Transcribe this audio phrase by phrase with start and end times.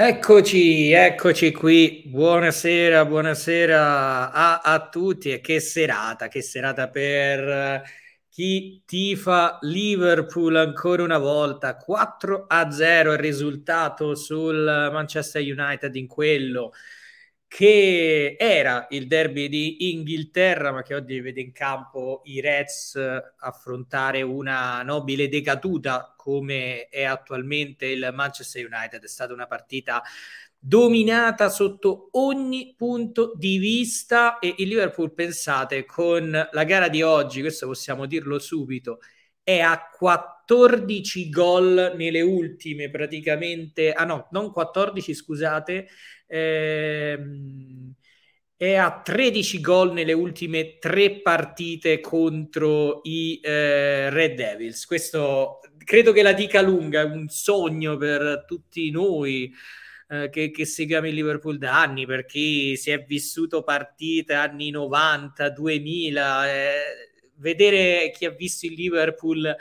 [0.00, 2.04] Eccoci, eccoci qui.
[2.06, 7.82] Buonasera, buonasera a, a, tutti e che serata, che serata per
[8.28, 11.76] chi tifa Liverpool ancora una volta.
[11.76, 16.70] 4 a 0 il risultato sul Manchester United in quello
[17.48, 23.00] che era il derby di Inghilterra, ma che oggi vede in campo i Reds
[23.38, 29.02] affrontare una nobile decaduta come è attualmente il Manchester United.
[29.02, 30.02] È stata una partita
[30.58, 37.40] dominata sotto ogni punto di vista e il Liverpool, pensate, con la gara di oggi,
[37.40, 39.00] questo possiamo dirlo subito,
[39.48, 45.88] è a 14 gol nelle ultime praticamente, ah no, non 14 scusate,
[46.26, 47.94] ehm,
[48.54, 54.84] è a 13 gol nelle ultime tre partite contro i eh, Red Devils.
[54.84, 59.50] Questo credo che la dica lunga, è un sogno per tutti noi.
[60.10, 64.70] Eh, che, che, seguiamo il Liverpool da anni per chi si è vissuto partite anni
[64.70, 67.07] 90, 2000, eh,
[67.38, 69.56] vedere chi ha visto il Liverpool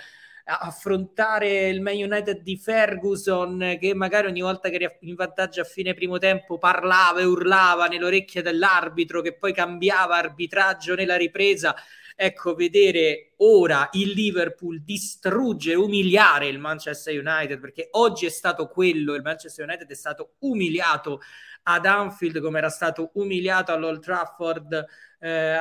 [0.49, 5.65] affrontare il Man United di Ferguson che magari ogni volta che era in vantaggio a
[5.65, 11.75] fine primo tempo parlava e urlava nell'orecchia dell'arbitro che poi cambiava arbitraggio nella ripresa.
[12.15, 19.13] Ecco vedere ora il Liverpool distruggere, umiliare il Manchester United perché oggi è stato quello,
[19.13, 21.19] il Manchester United è stato umiliato
[21.63, 24.85] ad Anfield come era stato umiliato all'Old Trafford
[25.19, 25.57] eh,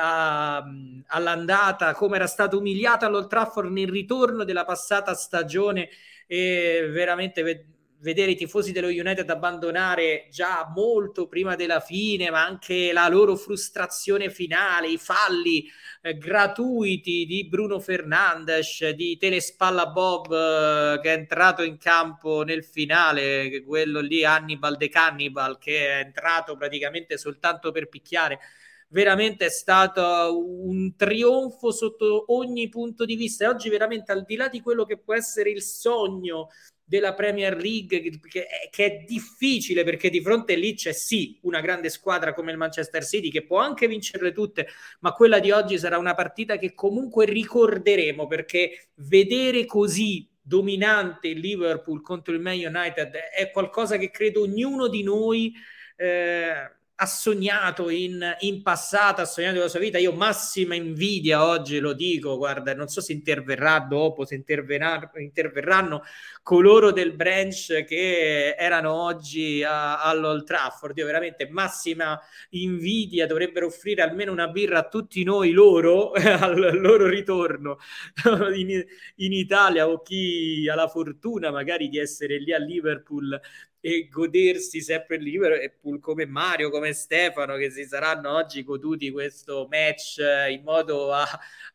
[1.07, 5.89] all'andata, come era stato umiliato all'Old Trafford nel ritorno della passata stagione
[6.27, 7.65] e veramente ve-
[7.99, 13.35] vedere i tifosi dello United abbandonare già molto prima della fine, ma anche la loro
[13.35, 15.67] frustrazione finale, i falli
[16.01, 22.63] eh, gratuiti di Bruno Fernandes, di Telespalla Bob eh, che è entrato in campo nel
[22.63, 28.39] finale, quello lì Hannibal de Cannibal che è entrato praticamente soltanto per picchiare
[28.89, 33.45] veramente è stato un trionfo sotto ogni punto di vista.
[33.45, 36.49] E oggi veramente al di là di quello che può essere il sogno
[36.87, 37.99] della Premier League
[38.29, 42.51] che è, che è, difficile perché di fronte lì c'è sì una grande squadra come
[42.51, 44.67] il Manchester City che può anche vincerle tutte
[45.01, 51.39] ma quella di oggi sarà una partita che comunque ricorderemo perché vedere così dominante il
[51.39, 55.53] Liverpool contro il Man United è qualcosa che credo ognuno di noi
[55.97, 59.99] eh, ha sognato in, in, passato, ha sognato nella sua vita.
[59.99, 66.01] Io massima invidia oggi lo dico, guarda, non so se interverrà dopo, se interverranno
[66.41, 70.97] coloro del branch che erano oggi a, all'Old Trafford.
[70.97, 72.19] Io veramente massima
[72.49, 77.77] invidia, dovrebbero offrire almeno una birra a tutti noi loro al loro ritorno
[78.55, 78.83] in,
[79.17, 83.39] in Italia o chi ha la fortuna magari di essere lì a Liverpool
[83.87, 89.65] e godersi sempre libero e come Mario, come Stefano che si saranno oggi goduti questo
[89.71, 90.17] match
[90.49, 91.25] in modo a,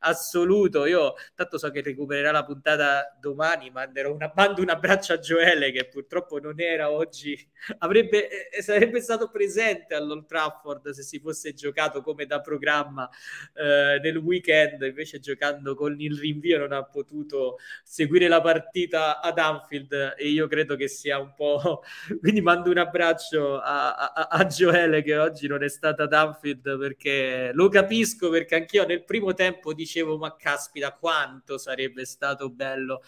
[0.01, 0.85] assoluto.
[0.85, 5.73] Io tanto so che recupererà la puntata domani, manderò una, mando un abbraccio a Gioele
[5.73, 7.35] che purtroppo non era oggi,
[7.79, 13.09] avrebbe, eh, sarebbe stato presente all'Old Trafford se si fosse giocato come da programma
[13.55, 19.39] eh, nel weekend, invece giocando con il rinvio non ha potuto seguire la partita ad
[19.39, 21.83] Anfield e io credo che sia un po'
[22.21, 26.79] quindi mando un abbraccio a, a, a Gioele che oggi non è stata ad Anfield
[26.79, 33.03] perché lo capisco perché anch'io nel primo tempo dicevo ma caspita quanto sarebbe stato bello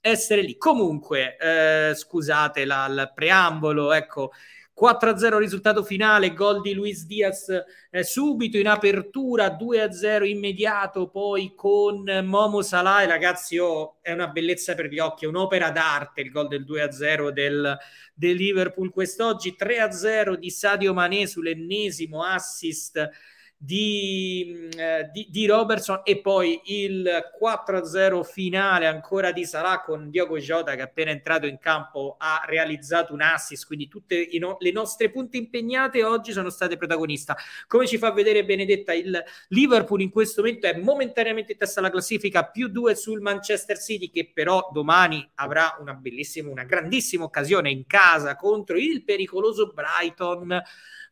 [0.00, 0.56] essere lì.
[0.56, 4.32] Comunque, eh, scusate la, il preambolo, ecco,
[4.78, 7.48] 4-0 risultato finale, gol di Luis Diaz
[7.90, 14.28] eh, subito in apertura, 2-0 immediato, poi con Momo Salah, e ragazzi oh, è una
[14.28, 17.78] bellezza per gli occhi, è un'opera d'arte il gol del 2-0 del,
[18.12, 23.10] del Liverpool quest'oggi, 3-0 di Sadio Mané sull'ennesimo assist
[23.58, 27.08] di, eh, di, di, Robertson e poi il
[27.40, 33.14] 4-0 finale ancora di Salah con Diogo Jota che appena entrato in campo ha realizzato
[33.14, 37.34] un assist quindi tutte no- le nostre punte impegnate oggi sono state protagonista.
[37.66, 41.90] Come ci fa vedere Benedetta il Liverpool in questo momento è momentaneamente in testa alla
[41.90, 47.70] classifica più due sul Manchester City che però domani avrà una bellissima una grandissima occasione
[47.70, 50.62] in casa contro il pericoloso Brighton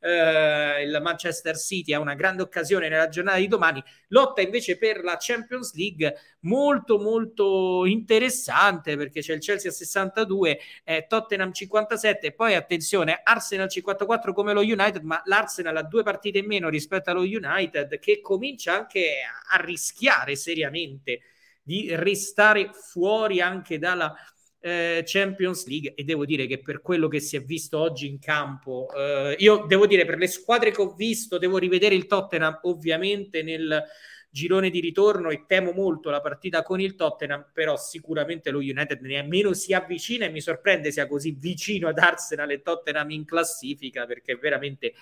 [0.05, 5.03] eh, il Manchester City ha una grande occasione nella giornata di domani, lotta invece per
[5.03, 12.27] la Champions League molto molto interessante perché c'è il Chelsea a 62, eh, Tottenham 57
[12.27, 16.69] e poi attenzione Arsenal 54 come lo United, ma l'Arsenal ha due partite in meno
[16.69, 21.21] rispetto allo United che comincia anche a rischiare seriamente
[21.63, 24.15] di restare fuori anche dalla
[24.65, 28.19] eh, Champions League e devo dire che per quello che si è visto oggi in
[28.19, 32.61] campo, eh, io devo dire per le squadre che ho visto, devo rivedere il Tottenham
[32.63, 33.85] ovviamente nel
[34.31, 39.01] girone di ritorno e temo molto la partita con il Tottenham, però sicuramente lo United
[39.03, 44.07] nemmeno si avvicina e mi sorprende sia così vicino ad Arsenal e Tottenham in classifica
[44.07, 44.95] perché veramente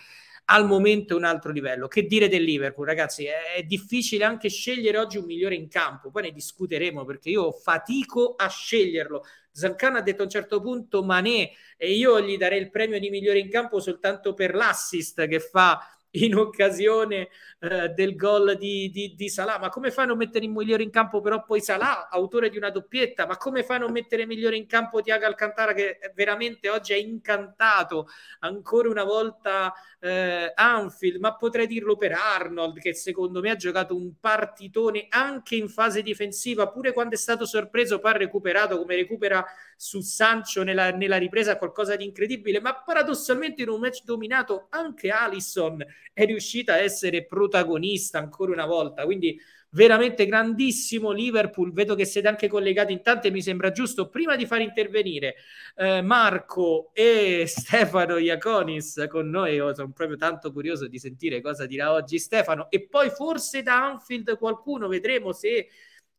[0.46, 1.88] al momento è un altro livello.
[1.88, 3.24] Che dire del Liverpool, ragazzi?
[3.24, 7.52] È, è difficile anche scegliere oggi un migliore in campo, poi ne discuteremo perché io
[7.52, 9.24] fatico a sceglierlo.
[9.50, 13.10] Zancan ha detto a un certo punto Manè e io gli darei il premio di
[13.10, 15.78] migliore in campo soltanto per l'assist che fa
[16.12, 17.28] in occasione
[17.60, 19.58] eh, del gol di, di, di, Salah.
[19.58, 22.56] Ma come fa a non mettere il migliore in campo però poi Salah, autore di
[22.56, 23.26] una doppietta?
[23.26, 26.96] Ma come fa a non mettere migliore in campo Tiago Alcantara che veramente oggi è
[26.96, 28.08] incantato
[28.40, 31.20] ancora una volta eh, Anfield?
[31.20, 36.02] Ma potrei dirlo per Arnold che secondo me ha giocato un partitone anche in fase
[36.02, 39.44] difensiva, pure quando è stato sorpreso, poi ha recuperato come recupera
[39.82, 45.10] su Sancho nella, nella ripresa qualcosa di incredibile, ma paradossalmente in un match dominato anche
[45.10, 49.04] Alisson è riuscita a essere protagonista ancora una volta.
[49.04, 49.36] Quindi
[49.70, 51.72] veramente grandissimo Liverpool.
[51.72, 54.08] Vedo che siete anche collegati in tante, mi sembra giusto.
[54.08, 55.34] Prima di far intervenire
[55.74, 61.66] eh, Marco e Stefano Iaconis con noi, io sono proprio tanto curioso di sentire cosa
[61.66, 62.70] dirà oggi Stefano.
[62.70, 65.66] E poi forse da Anfield qualcuno vedremo se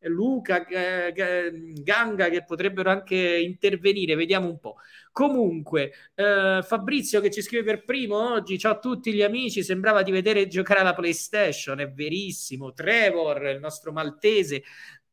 [0.08, 4.76] Luca, Ganga che potrebbero anche intervenire, vediamo un po'.
[5.12, 10.02] Comunque, eh, Fabrizio che ci scrive per primo oggi, ciao a tutti gli amici, sembrava
[10.02, 12.74] di vedere giocare alla PlayStation, è verissimo.
[12.74, 14.64] Trevor, il nostro maltese,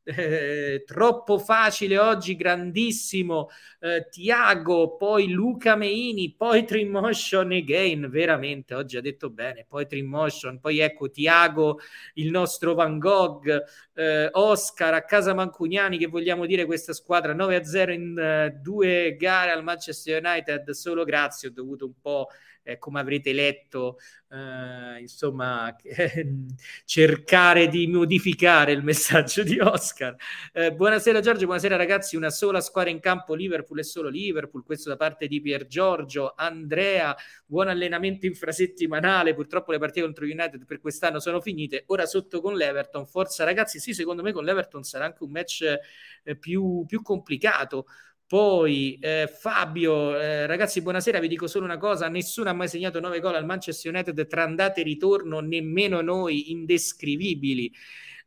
[0.02, 3.48] eh, troppo facile oggi, grandissimo
[3.80, 10.60] eh, Tiago, poi Luca Meini, poi Trimotion again, veramente oggi ha detto bene, poi Trimotion,
[10.60, 11.80] poi ecco Tiago,
[12.14, 13.46] il nostro Van Gogh,
[13.94, 19.50] eh, Oscar a casa Mancugnani che vogliamo dire questa squadra 9-0 in uh, due gare
[19.50, 22.28] al Manchester United, solo grazie, ho dovuto un po'
[22.62, 23.98] eh, come avrete letto,
[24.30, 25.74] eh, insomma,
[26.84, 30.14] cercare di modificare il messaggio di Oscar.
[30.52, 34.88] Eh, buonasera Giorgio, buonasera ragazzi, una sola squadra in campo, Liverpool e solo Liverpool, questo
[34.88, 37.16] da parte di Pier Giorgio, Andrea,
[37.46, 42.54] buon allenamento infrasettimanale, purtroppo le partite contro United per quest'anno sono finite, ora sotto con
[42.54, 45.62] l'Everton, forza ragazzi, sì, secondo me con l'Everton sarà anche un match
[46.22, 47.86] eh, più, più complicato.
[48.30, 51.18] Poi eh, Fabio, eh, ragazzi, buonasera.
[51.18, 54.44] Vi dico solo una cosa: nessuno ha mai segnato 9 gol al Manchester United tra
[54.44, 57.72] andate e ritorno, nemmeno noi, indescrivibili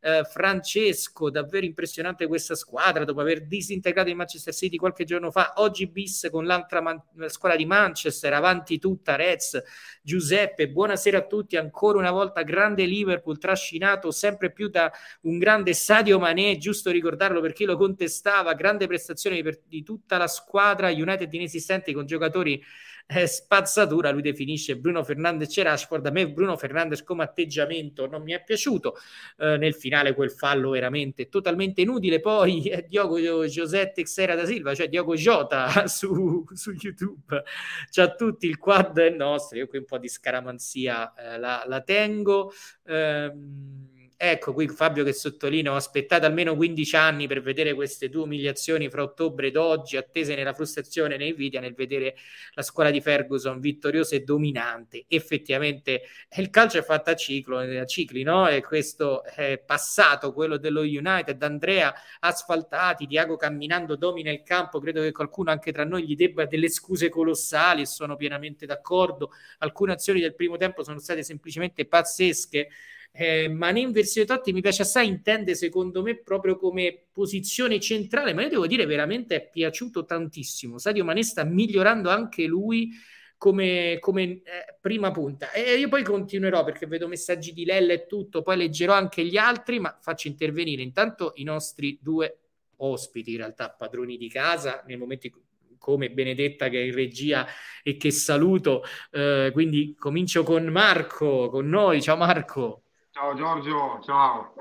[0.04, 5.54] eh, Francesco, davvero impressionante questa squadra dopo aver disintegrato il Manchester City qualche giorno fa,
[5.56, 9.62] oggi bis con l'altra man- squadra di Manchester, avanti tutta Reds,
[10.02, 14.92] Giuseppe, buonasera a tutti, ancora una volta grande Liverpool trascinato sempre più da
[15.22, 20.18] un grande Sadio Mané, giusto ricordarlo per chi lo contestava, grande prestazione di, di tutta
[20.18, 22.62] la squadra, United inesistenti con giocatori
[23.06, 28.22] eh, spazzatura, lui definisce Bruno Fernandes e Rashford, a me Bruno Fernandes come atteggiamento non
[28.22, 28.96] mi è piaciuto,
[29.38, 34.74] eh, nel finale quel fallo veramente totalmente inutile, poi eh, Diogo José Texera da Silva,
[34.74, 37.42] cioè Diogo Jota su, su YouTube,
[37.90, 41.64] ciao a tutti, il quad è nostro, io qui un po' di scaramanzia eh, la,
[41.66, 42.52] la, tengo.
[42.86, 48.22] Ehm, Ecco qui Fabio che sottolinea, ho aspettato almeno 15 anni per vedere queste due
[48.22, 52.14] umiliazioni fra ottobre ed oggi, attese nella frustrazione e nei video nel vedere
[52.54, 55.04] la squadra di Ferguson vittoriosa e dominante.
[55.08, 56.02] Effettivamente
[56.36, 58.48] il calcio è fatto a, ciclo, a cicli, no?
[58.48, 65.02] E questo è passato, quello dello United, Andrea asfaltati, Diago camminando domina il campo, credo
[65.02, 69.30] che qualcuno anche tra noi gli debba delle scuse colossali e sono pienamente d'accordo.
[69.58, 72.68] Alcune azioni del primo tempo sono state semplicemente pazzesche
[73.16, 78.34] eh, Mané in versione Totti mi piace assai, intende secondo me proprio come posizione centrale,
[78.34, 80.78] ma io devo dire veramente è piaciuto tantissimo.
[80.78, 82.90] Sadio Mané sta migliorando anche lui
[83.36, 84.42] come, come eh,
[84.80, 85.52] prima punta.
[85.52, 89.36] E io poi continuerò perché vedo messaggi di Lella e tutto, poi leggerò anche gli
[89.36, 92.38] altri, ma faccio intervenire intanto i nostri due
[92.78, 95.42] ospiti, in realtà padroni di casa, nel momento in cui
[95.78, 97.46] come Benedetta che è in regia
[97.82, 98.82] e che saluto.
[99.12, 102.02] Eh, quindi comincio con Marco, con noi.
[102.02, 102.83] Ciao Marco.
[103.24, 104.54] Ciao Giorgio, ciao.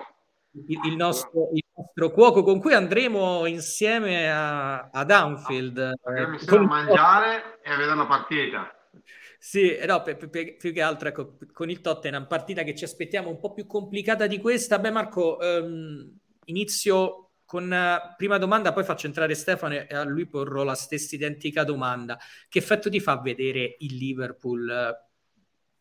[0.67, 5.91] Il, il, nostro, il nostro, cuoco con cui andremo insieme a, ad Anfield.
[6.01, 8.89] Andremo insieme a mangiare e a vedere la partita.
[9.37, 13.29] Sì, no, più, più, più, che altro ecco, con il Tottenham, partita che ci aspettiamo
[13.29, 14.79] un po' più complicata di questa.
[14.79, 20.25] Beh Marco, ehm, inizio con uh, prima domanda, poi faccio entrare Stefano e a lui
[20.25, 22.17] porrò la stessa identica domanda.
[22.47, 25.11] Che effetto ti fa vedere il Liverpool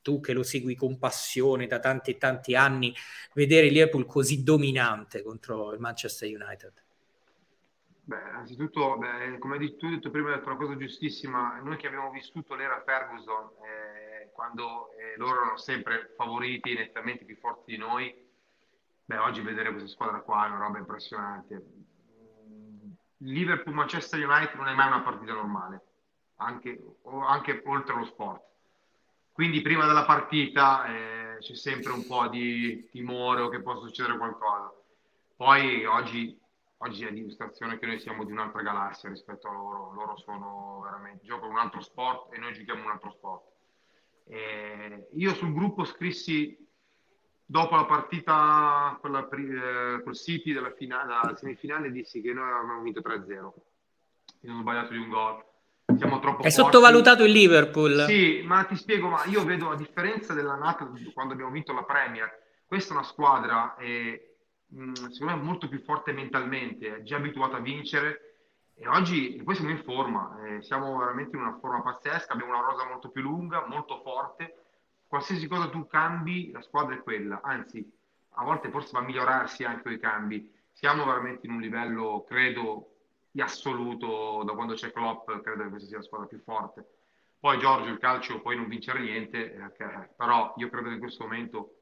[0.02, 2.94] tu che lo segui con passione da tanti e tanti anni,
[3.34, 6.72] vedere Liverpool così dominante contro il Manchester United?
[8.04, 11.60] Beh, innanzitutto, beh, come hai tu hai detto prima, hai detto una cosa giustissima.
[11.62, 17.36] Noi che abbiamo vissuto l'era Ferguson, eh, quando eh, loro erano sempre favoriti, nettamente più
[17.36, 18.12] forti di noi,
[19.04, 21.64] beh, oggi vedere questa squadra qua è una roba impressionante.
[23.18, 25.80] Liverpool-Manchester United non è mai una partita normale,
[26.36, 28.42] anche, anche oltre lo sport.
[29.32, 34.18] Quindi prima della partita eh, c'è sempre un po' di timore o che possa succedere
[34.18, 34.72] qualcosa.
[35.36, 36.38] Poi oggi
[36.82, 41.24] oggi è dimostrazione che noi siamo di un'altra galassia rispetto a loro, loro sono veramente,
[41.24, 43.50] giocano un altro sport e noi giochiamo un altro sport.
[44.24, 46.58] E io sul gruppo scrissi
[47.44, 52.50] dopo la partita con la, eh, col City della, finale, della semifinale dissi che noi
[52.50, 53.52] avevamo vinto 3-0
[54.40, 55.44] io ho sbagliato di un gol
[55.96, 56.50] siamo troppo è forti.
[56.50, 58.04] sottovalutato il Liverpool.
[58.06, 62.40] Sì ma ti spiego ma io vedo a differenza dell'annata quando abbiamo vinto la Premier
[62.66, 64.32] questa è una squadra eh,
[65.10, 68.36] secondo me molto più forte mentalmente, è già abituato a vincere
[68.74, 72.52] e oggi e poi siamo in forma, eh, siamo veramente in una forma pazzesca, abbiamo
[72.56, 74.56] una rosa molto più lunga, molto forte,
[75.06, 77.86] qualsiasi cosa tu cambi la squadra è quella, anzi
[78.36, 82.88] a volte forse va a migliorarsi anche i cambi, siamo veramente in un livello credo
[83.34, 86.86] di assoluto da quando c'è Klopp, credo che questa sia la squadra più forte.
[87.40, 91.24] Poi Giorgio il calcio puoi non vincere niente, eh, però io credo che in questo
[91.24, 91.78] momento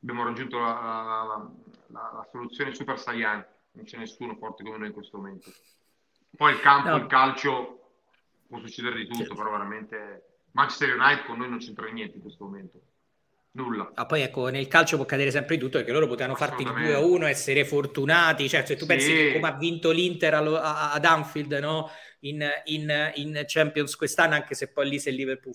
[0.00, 1.50] abbiamo raggiunto la, la,
[1.88, 5.50] la, la, soluzione super saiyan, non c'è nessuno forte come noi in questo momento.
[6.34, 6.96] Poi il campo, no.
[6.96, 7.90] il calcio,
[8.48, 9.34] può succedere di tutto, certo.
[9.34, 12.80] però veramente Manchester United con noi non c'entra niente in questo momento.
[13.56, 13.90] Nulla.
[13.94, 16.68] Ah, poi ecco, nel calcio può cadere sempre di tutto perché loro potevano farti il
[16.68, 18.48] 2 a 1, essere fortunati.
[18.48, 18.86] Cioè, se tu sì.
[18.86, 21.90] pensi che come ha vinto l'Inter ad Anfield no?
[22.20, 25.54] in, in, in Champions quest'anno, anche se poi lì se il Liverpool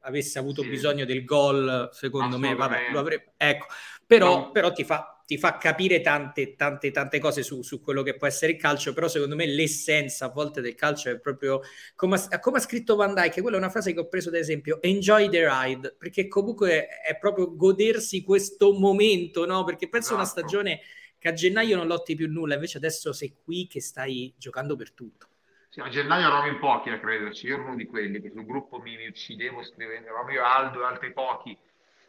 [0.00, 0.68] avesse avuto sì.
[0.68, 3.32] bisogno del gol, secondo me, vabbè, lo avrebbe.
[3.38, 3.66] Ecco,
[4.06, 4.50] però, no.
[4.50, 8.26] però ti, fa, ti, fa, capire tante, tante, tante cose su, su, quello che può
[8.26, 8.92] essere il calcio.
[8.92, 11.60] Però, secondo me, l'essenza a volte del calcio è proprio
[11.94, 13.40] come, come ha scritto Van Dyke.
[13.40, 17.16] Quella è una frase che ho preso, ad esempio, enjoy the ride, perché comunque è
[17.16, 19.62] proprio godersi questo momento, no?
[19.62, 20.20] Perché penso esatto.
[20.20, 20.80] una stagione
[21.16, 24.90] che a gennaio non lotti più nulla, invece adesso sei qui che stai giocando per
[24.90, 25.28] tutto.
[25.68, 28.44] Sì, a gennaio eravamo in pochi a crederci, io ero uno di quelli che sul
[28.44, 31.56] gruppo mi, mi uccidevo scrivendo, eravamo io Aldo e altri pochi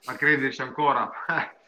[0.05, 1.11] a crederci ancora.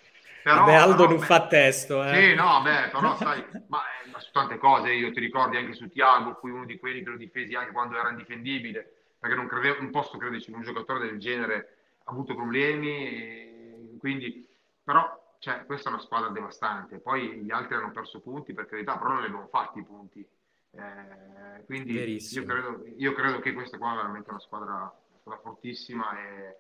[0.44, 2.04] però, Vabbè, Aldo non beh, fa testo.
[2.04, 2.14] Eh.
[2.14, 5.74] Sì, no, beh, però sai, ma, eh, ma, su tante cose io ti ricordi anche
[5.74, 9.48] su Tiago, fui uno di quelli che lo difesi anche quando era indifendibile, perché non,
[9.48, 14.46] credevo, non posso crederci che un giocatore del genere ha avuto problemi, quindi,
[14.84, 17.00] però cioè, questa è una squadra devastante.
[17.00, 20.26] Poi gli altri hanno perso punti, per carità, però non li abbiamo fatti i punti.
[20.72, 25.42] Eh, quindi io credo, io credo, che questa qua è veramente una squadra, una squadra
[25.42, 26.58] fortissima e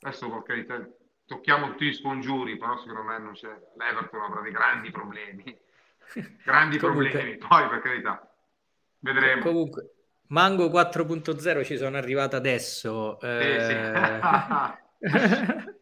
[0.00, 0.88] adesso per carità
[1.30, 3.46] tocchiamo tutti gli scongiuri, però secondo me non c'è,
[3.76, 5.44] l'Everton avrà dei grandi problemi,
[6.44, 8.34] grandi Comunque, problemi, poi per carità,
[8.98, 9.42] vedremo.
[9.42, 9.94] Comunque,
[10.26, 13.20] Mango 4.0 ci sono arrivato adesso.
[13.20, 15.70] Eh, sì, sì.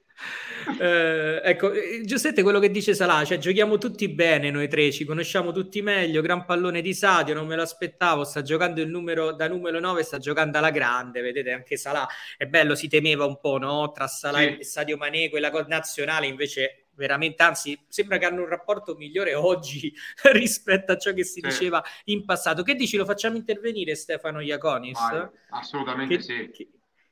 [0.80, 5.04] Eh, ecco, eh, Giuseppe, quello che dice Salah, cioè giochiamo tutti bene noi tre, ci
[5.04, 9.32] conosciamo tutti meglio, gran pallone di Sadio, non me lo aspettavo, sta giocando il numero,
[9.32, 12.06] da numero 9, sta giocando alla grande, vedete anche Salah,
[12.36, 13.90] è bello, si temeva un po', no?
[13.92, 14.58] Tra Salah sì.
[14.58, 19.94] e Sadio Mané, quella nazionale invece veramente, anzi, sembra che hanno un rapporto migliore oggi
[20.32, 21.40] rispetto a ciò che si sì.
[21.40, 22.62] diceva in passato.
[22.62, 24.98] Che dici, lo facciamo intervenire Stefano Iaconis?
[24.98, 26.50] Vai, assolutamente che, sì.
[26.50, 26.68] Che,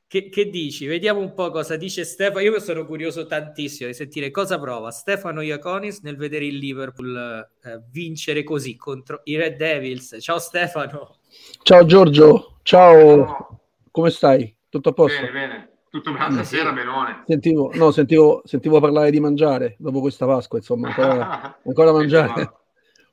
[0.09, 0.87] che, che, dici?
[0.87, 2.41] Vediamo un po' cosa dice Stefano.
[2.41, 7.83] Io sono curioso tantissimo di sentire cosa prova Stefano Iaconis nel vedere il Liverpool eh,
[7.91, 10.17] vincere così contro i Red Devils.
[10.21, 11.19] Ciao Stefano.
[11.63, 13.61] Ciao Giorgio, ciao.
[13.91, 14.55] Come stai?
[14.69, 15.21] Tutto a posto?
[15.21, 15.71] Bene, bene.
[15.91, 17.23] Tutto bene, stasera, benone.
[17.27, 22.53] Sentivo, no, sentivo, sentivo parlare di mangiare dopo questa Pasqua, insomma, ancora, ancora mangiare.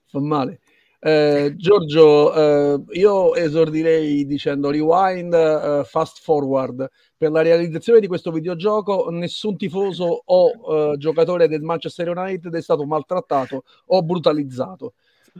[0.05, 0.59] Fa male.
[1.05, 6.89] Eh, Giorgio, eh, io esordirei dicendo rewind, eh, fast forward.
[7.17, 12.61] Per la realizzazione di questo videogioco nessun tifoso o eh, giocatore del Manchester United è
[12.61, 14.93] stato maltrattato o brutalizzato.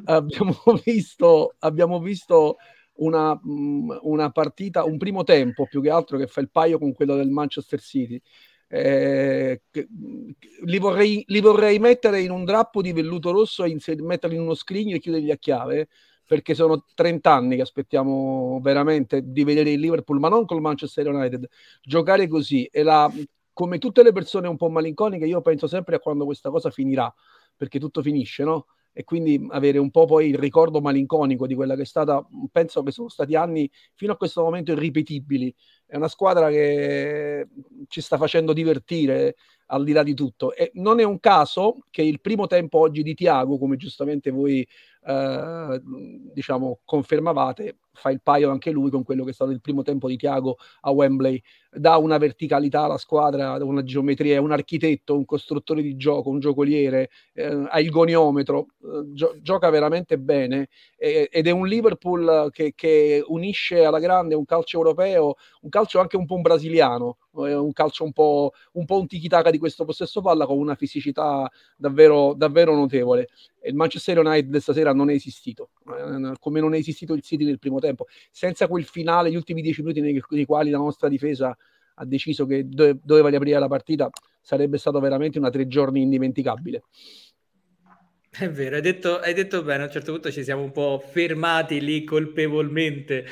[0.04, 0.54] Abbiamo
[0.84, 2.58] visto, abbiamo visto
[2.96, 6.92] una, mm, una partita, un primo tempo più che altro che fa il paio con
[6.92, 8.22] quello del Manchester City
[8.76, 9.62] eh,
[10.66, 14.42] li, vorrei, li, vorrei, mettere in un drappo di velluto rosso e inser- metterli in
[14.42, 15.90] uno scrigno e chiuderli a chiave
[16.26, 21.08] perché sono 30 anni che aspettiamo veramente di vedere il Liverpool, ma non col Manchester
[21.08, 21.48] United,
[21.84, 22.66] giocare così.
[22.66, 23.12] E la,
[23.52, 27.14] come tutte le persone un po' malinconiche, io penso sempre a quando questa cosa finirà,
[27.56, 28.66] perché tutto finisce, no?
[28.94, 32.84] e quindi avere un po' poi il ricordo malinconico di quella che è stata, penso
[32.84, 35.54] che sono stati anni fino a questo momento irripetibili.
[35.94, 37.48] È una squadra che
[37.88, 39.36] ci sta facendo divertire,
[39.68, 40.54] al di là di tutto.
[40.56, 44.68] E non è un caso che il primo tempo oggi di Tiago, come giustamente voi
[45.06, 45.82] eh,
[46.34, 50.08] diciamo, confermavate, fa il paio anche lui con quello che è stato il primo tempo
[50.08, 51.42] di Tiago a Wembley,
[51.72, 56.40] dà una verticalità alla squadra, una geometria, è un architetto, un costruttore di gioco, un
[56.40, 60.70] giocoliere, eh, ha il goniometro, eh, gio- gioca veramente bene.
[60.98, 66.00] Eh, ed è un Liverpool che, che, unisce alla grande un calcio europeo, un calcio
[66.00, 69.86] anche un po' un brasiliano, un calcio un po', un po' un tiki-taka di questo
[69.86, 73.30] possesso palla con una fisicità davvero, davvero notevole.
[73.64, 77.60] Il Manchester United stasera non è esistito, eh, come non è esistito il City nel
[77.60, 81.58] primo tempo, senza quel finale, gli ultimi dieci minuti nei, nei quali la nostra difesa
[81.96, 84.10] ha deciso che dove, doveva riaprire la partita,
[84.42, 86.84] sarebbe stato veramente una tre giorni indimenticabile.
[88.36, 91.00] È vero, hai detto, hai detto bene, a un certo punto ci siamo un po'
[91.06, 93.28] fermati lì colpevolmente,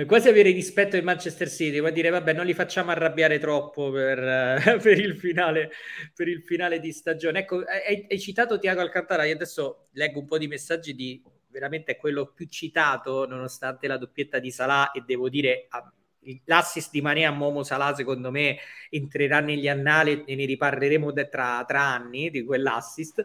[0.00, 3.90] eh, quasi avere rispetto del Manchester City, ma dire vabbè non li facciamo arrabbiare troppo
[3.90, 5.70] per, eh, per, il, finale,
[6.14, 7.40] per il finale di stagione.
[7.40, 11.96] Ecco, hai, hai citato Tiago Alcantara, io adesso leggo un po' di messaggi di veramente
[11.96, 15.68] quello più citato nonostante la doppietta di Salah e devo dire
[16.44, 18.58] l'assist di Mane a Momo Salah secondo me
[18.90, 23.24] entrerà negli annali e ne riparleremo tra, tra anni di quell'assist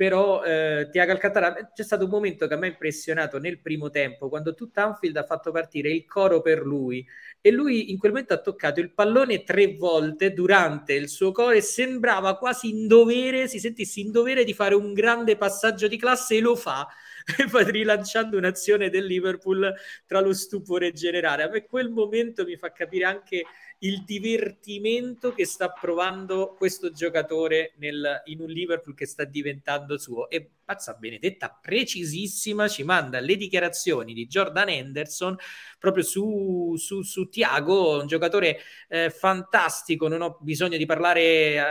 [0.00, 4.30] però eh, Tiago Alcantara c'è stato un momento che mi ha impressionato nel primo tempo
[4.30, 7.06] quando tutta Anfield ha fatto partire il coro per lui.
[7.38, 11.50] E lui in quel momento ha toccato il pallone tre volte durante il suo coro
[11.50, 15.98] e sembrava quasi in dovere, si sentisse in dovere di fare un grande passaggio di
[15.98, 16.88] classe e lo fa
[17.70, 19.72] rilanciando un'azione del Liverpool
[20.06, 21.42] tra lo stupore generale.
[21.42, 23.44] A me quel momento mi fa capire anche
[23.82, 30.28] il divertimento che sta provando questo giocatore nel, in un Liverpool che sta diventando suo.
[30.28, 35.36] E pazza benedetta, precisissima, ci manda le dichiarazioni di Jordan Henderson
[35.78, 38.58] proprio su, su, su Tiago, un giocatore
[38.88, 41.62] eh, fantastico, non ho bisogno di parlare eh,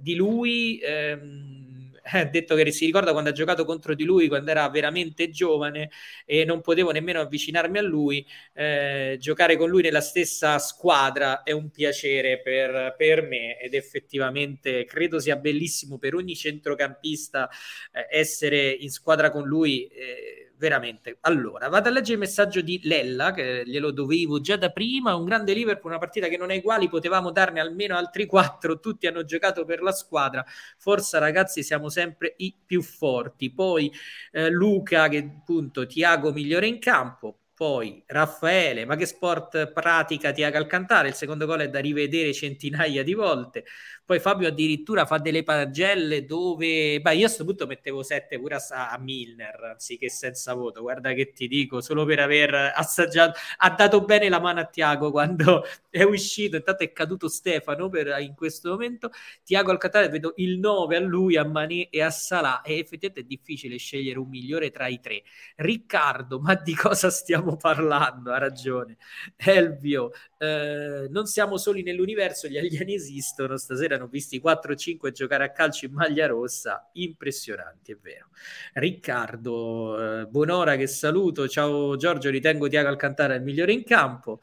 [0.00, 0.80] di lui.
[0.82, 1.61] Ehm,
[2.04, 5.90] ha detto che si ricorda quando ha giocato contro di lui quando era veramente giovane
[6.26, 8.26] e non potevo nemmeno avvicinarmi a lui.
[8.54, 14.84] Eh, giocare con lui nella stessa squadra è un piacere per, per me ed effettivamente
[14.84, 17.48] credo sia bellissimo per ogni centrocampista
[17.92, 19.86] eh, essere in squadra con lui.
[19.86, 21.18] Eh, veramente.
[21.22, 25.16] Allora, vado a leggere il messaggio di Lella, che glielo dovevo già da prima.
[25.16, 28.78] Un grande Liverpool, una partita che non è uguale, potevamo darne almeno altri quattro.
[28.78, 30.44] Tutti hanno giocato per la squadra.
[30.78, 33.52] Forza, ragazzi, siamo sempre i più forti.
[33.52, 33.92] Poi
[34.30, 37.38] eh, Luca, che appunto Tiago migliore in campo.
[37.54, 41.08] Poi Raffaele, ma che sport pratica Tiago Alcantara?
[41.08, 43.64] Il secondo gol è da rivedere centinaia di volte.
[44.04, 48.56] Poi Fabio addirittura fa delle pagelle dove, beh, io a questo punto mettevo 7 pure
[48.56, 50.80] a, a Milner, anziché senza voto.
[50.82, 55.10] Guarda che ti dico, solo per aver assaggiato, ha dato bene la mano a Tiago
[55.10, 56.56] quando è uscito.
[56.56, 59.10] Intanto è caduto Stefano per, in questo momento.
[59.44, 62.62] Tiago Alcantara, vedo il 9 a lui, a Mané e a Salah.
[62.62, 65.22] E effettivamente è difficile scegliere un migliore tra i tre.
[65.56, 68.32] Riccardo, ma di cosa stiamo parlando?
[68.32, 68.96] Ha ragione.
[69.36, 73.56] Elvio, eh, non siamo soli nell'universo, gli alieni esistono.
[73.56, 78.28] Stasera hanno visti 4-5 giocare a calcio in maglia rossa, impressionanti, è vero.
[78.74, 81.48] Riccardo, eh, buon'ora che saluto.
[81.48, 84.40] Ciao Giorgio, ritengo Tiago Alcantara il migliore in campo.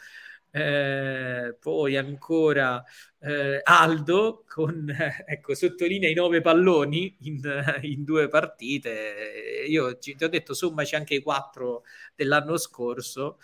[0.52, 2.84] Eh, poi ancora
[3.20, 4.88] eh, Aldo con
[5.28, 7.40] ecco sottolinea i nove palloni in,
[7.84, 11.84] in due partite io ti ho detto sommaci anche i quattro
[12.16, 13.38] dell'anno scorso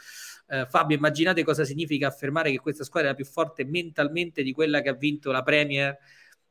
[0.48, 4.52] eh, Fabio, immaginate cosa significa affermare che questa squadra è la più forte mentalmente di
[4.54, 5.98] quella che ha vinto la Premier.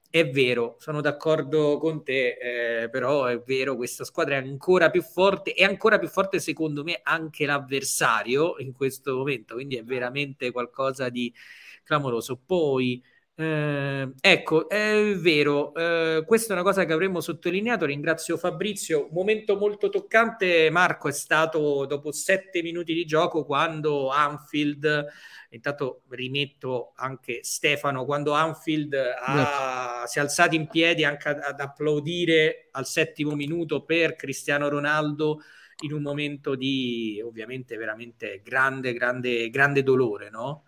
[0.09, 5.03] È vero, sono d'accordo con te, eh, però è vero, questa squadra è ancora più
[5.03, 10.53] forte, è ancora più forte secondo me anche l'avversario in questo momento, quindi è veramente
[10.53, 11.35] qualcosa di
[11.83, 12.37] clamoroso.
[12.37, 13.03] Poi
[13.37, 17.85] eh, ecco, è vero, eh, questa è una cosa che avremmo sottolineato.
[17.85, 19.07] Ringrazio Fabrizio.
[19.07, 25.07] Un momento molto toccante, Marco, è stato dopo sette minuti di gioco quando Anfield,
[25.51, 31.59] intanto rimetto anche Stefano, quando Anfield ha, si è alzato in piedi anche ad, ad
[31.61, 35.40] applaudire al settimo minuto per Cristiano Ronaldo
[35.83, 40.66] in un momento di ovviamente veramente grande, grande, grande dolore, no?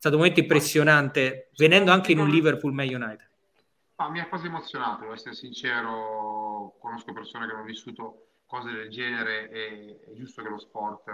[0.00, 3.28] Stato un momento impressionante, venendo anche in un Liverpool Man United.
[3.96, 8.88] Ah, mi ha quasi emozionato, devo essere sincero, conosco persone che hanno vissuto cose del
[8.88, 11.04] genere e è giusto che lo sport,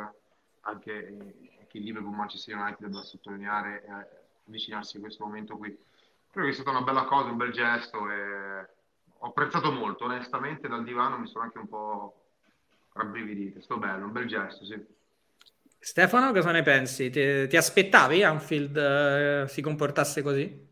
[0.61, 3.91] anche che il Liverpool Manchester United debba sottolineare e
[4.47, 5.77] avvicinarsi a questo momento qui.
[6.31, 8.69] Credo che sia stata una bella cosa, un bel gesto e
[9.19, 12.27] ho apprezzato molto, onestamente dal divano mi sono anche un po'
[12.93, 14.95] rabbrividito, sto bello, un bel gesto, sì.
[15.79, 17.11] Stefano, cosa ne pensi?
[17.11, 20.65] Ti, ti aspettavi Anfield eh, si comportasse così?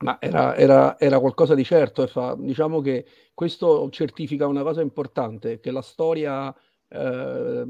[0.00, 5.58] Ma era, era, era, qualcosa di certo fa, diciamo che questo certifica una cosa importante,
[5.58, 6.54] che la storia
[6.88, 7.66] eh,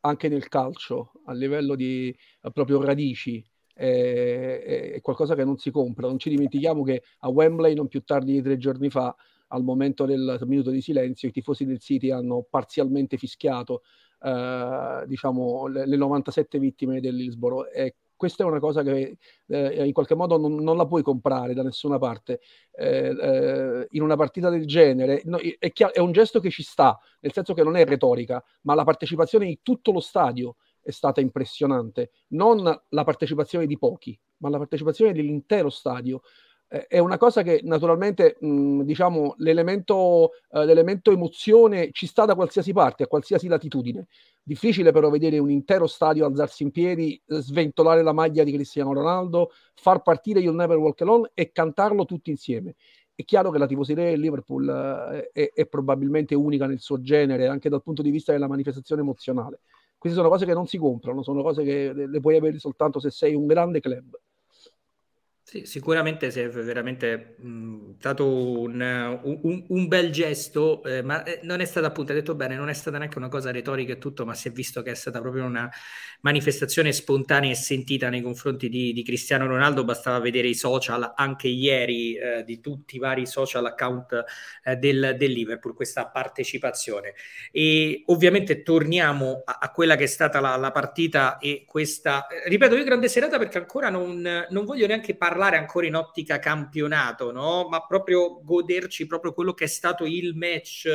[0.00, 2.14] anche nel calcio, a livello di
[2.52, 6.06] proprio radici, è, è, qualcosa che non si compra.
[6.06, 9.14] Non ci dimentichiamo che a Wembley, non più tardi di tre giorni fa,
[9.48, 13.82] al momento del minuto di silenzio, i tifosi del City hanno parzialmente fischiato
[14.24, 17.68] eh, diciamo, le, le, 97 vittime dell'Hillsborough.
[17.72, 21.52] E questa è una cosa che eh, in qualche modo non, non, la puoi comprare
[21.52, 22.40] da nessuna parte.
[22.72, 26.62] Eh, eh, in una partita del genere no, è, chiaro, è un gesto che ci
[26.62, 30.90] sta, nel senso che non è retorica, ma la partecipazione di tutto lo stadio è
[30.90, 32.10] stata impressionante.
[32.28, 36.22] Non la partecipazione di pochi, ma la partecipazione dell'intero stadio
[36.88, 42.72] è una cosa che naturalmente mh, diciamo l'elemento, eh, l'elemento emozione ci sta da qualsiasi
[42.72, 44.06] parte, a qualsiasi latitudine.
[44.42, 49.50] Difficile però vedere un intero stadio alzarsi in piedi, sventolare la maglia di Cristiano Ronaldo,
[49.74, 52.74] far partire You'll Never Walk Alone e cantarlo tutti insieme.
[53.14, 57.46] È chiaro che la tifoseria del Liverpool eh, è, è probabilmente unica nel suo genere,
[57.46, 59.60] anche dal punto di vista della manifestazione emozionale.
[59.96, 63.10] Queste sono cose che non si comprano, sono cose che le puoi avere soltanto se
[63.10, 64.18] sei un grande club.
[65.46, 68.26] Sì, sicuramente è veramente mh, stato
[68.62, 68.80] un,
[69.42, 72.70] un, un, bel gesto, eh, ma eh, non è stata appunto, hai detto bene, non
[72.70, 75.20] è stata neanche una cosa retorica e tutto, ma si è visto che è stata
[75.20, 75.70] proprio una
[76.22, 81.48] manifestazione spontanea e sentita nei confronti di, di Cristiano Ronaldo, bastava vedere i social anche
[81.48, 84.24] ieri eh, di tutti i vari social account
[84.64, 87.12] eh, del, del, Liverpool, questa partecipazione.
[87.52, 92.48] E ovviamente torniamo a, a quella che è stata la, la, partita e questa, eh,
[92.48, 96.38] ripeto, io grande serata perché ancora non, non voglio neanche parlare parlare ancora in ottica
[96.38, 97.66] campionato, no?
[97.68, 100.86] ma proprio goderci proprio quello che è stato il match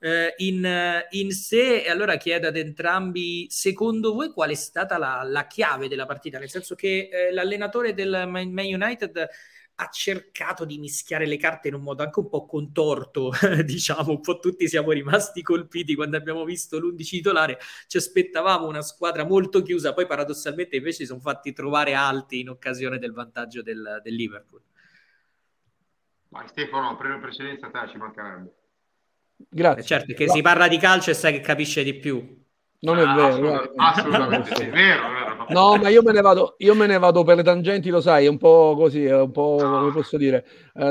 [0.00, 1.84] eh, in, in, sé.
[1.84, 6.40] E allora chiedo ad entrambi, secondo voi qual è stata la, la chiave della partita?
[6.40, 9.28] Nel senso che eh, l'allenatore del Man United
[9.80, 13.30] ha cercato di mischiare le carte in un modo anche un po' contorto,
[13.64, 18.82] diciamo, un po' tutti siamo rimasti colpiti quando abbiamo visto l'11 titolare, ci aspettavamo una
[18.82, 23.62] squadra molto chiusa, poi paradossalmente invece si sono fatti trovare alti in occasione del vantaggio
[23.62, 24.62] del, del Liverpool.
[26.30, 28.52] Vai Stefano, prima precedenza a te ci mancherebbe.
[29.48, 29.80] Grazie.
[29.80, 30.32] Eh certo, che no.
[30.32, 32.36] si parla di calcio e sai che capisce di più.
[32.80, 33.28] Non è ah, vero.
[33.28, 35.27] Assolutamente, assolutamente sì, vero, vero.
[35.50, 38.26] No, ma io me, ne vado, io me ne vado per le tangenti, lo sai,
[38.26, 40.84] un po' così, un po', come posso dire, uh,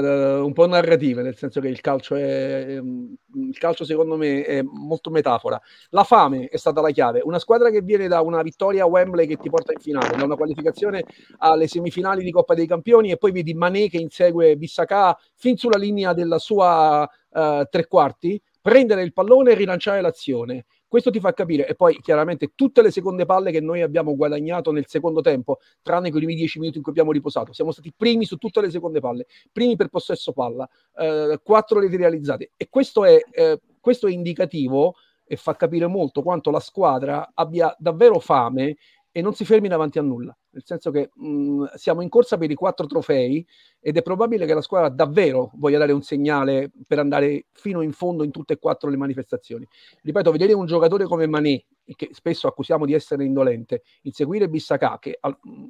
[0.44, 5.12] un po' narrative, nel senso che il calcio è, il calcio secondo me è molto
[5.12, 5.62] metafora.
[5.90, 7.22] La fame è stata la chiave.
[7.24, 10.24] Una squadra che viene da una vittoria a Wembley che ti porta in finale, da
[10.24, 11.04] una qualificazione
[11.38, 15.78] alle semifinali di Coppa dei Campioni e poi vedi Mané che insegue Bissacà fin sulla
[15.78, 21.34] linea della sua uh, tre quarti, prendere il pallone e rilanciare l'azione questo ti fa
[21.34, 25.60] capire, e poi chiaramente tutte le seconde palle che noi abbiamo guadagnato nel secondo tempo,
[25.82, 28.70] tranne quei primi dieci minuti in cui abbiamo riposato, siamo stati primi su tutte le
[28.70, 32.52] seconde palle, primi per possesso palla, eh, quattro reti realizzate.
[32.56, 34.96] E questo è, eh, questo è indicativo
[35.26, 38.78] e fa capire molto quanto la squadra abbia davvero fame
[39.12, 42.50] e non si fermi davanti a nulla, nel senso che mh, siamo in corsa per
[42.50, 43.46] i quattro trofei
[43.80, 47.92] ed è probabile che la squadra davvero voglia dare un segnale per andare fino in
[47.92, 49.68] fondo in tutte e quattro le manifestazioni.
[50.02, 51.64] Ripeto, vedere un giocatore come Mané,
[51.96, 55.20] che spesso accusiamo di essere indolente, inseguire Bissacà, che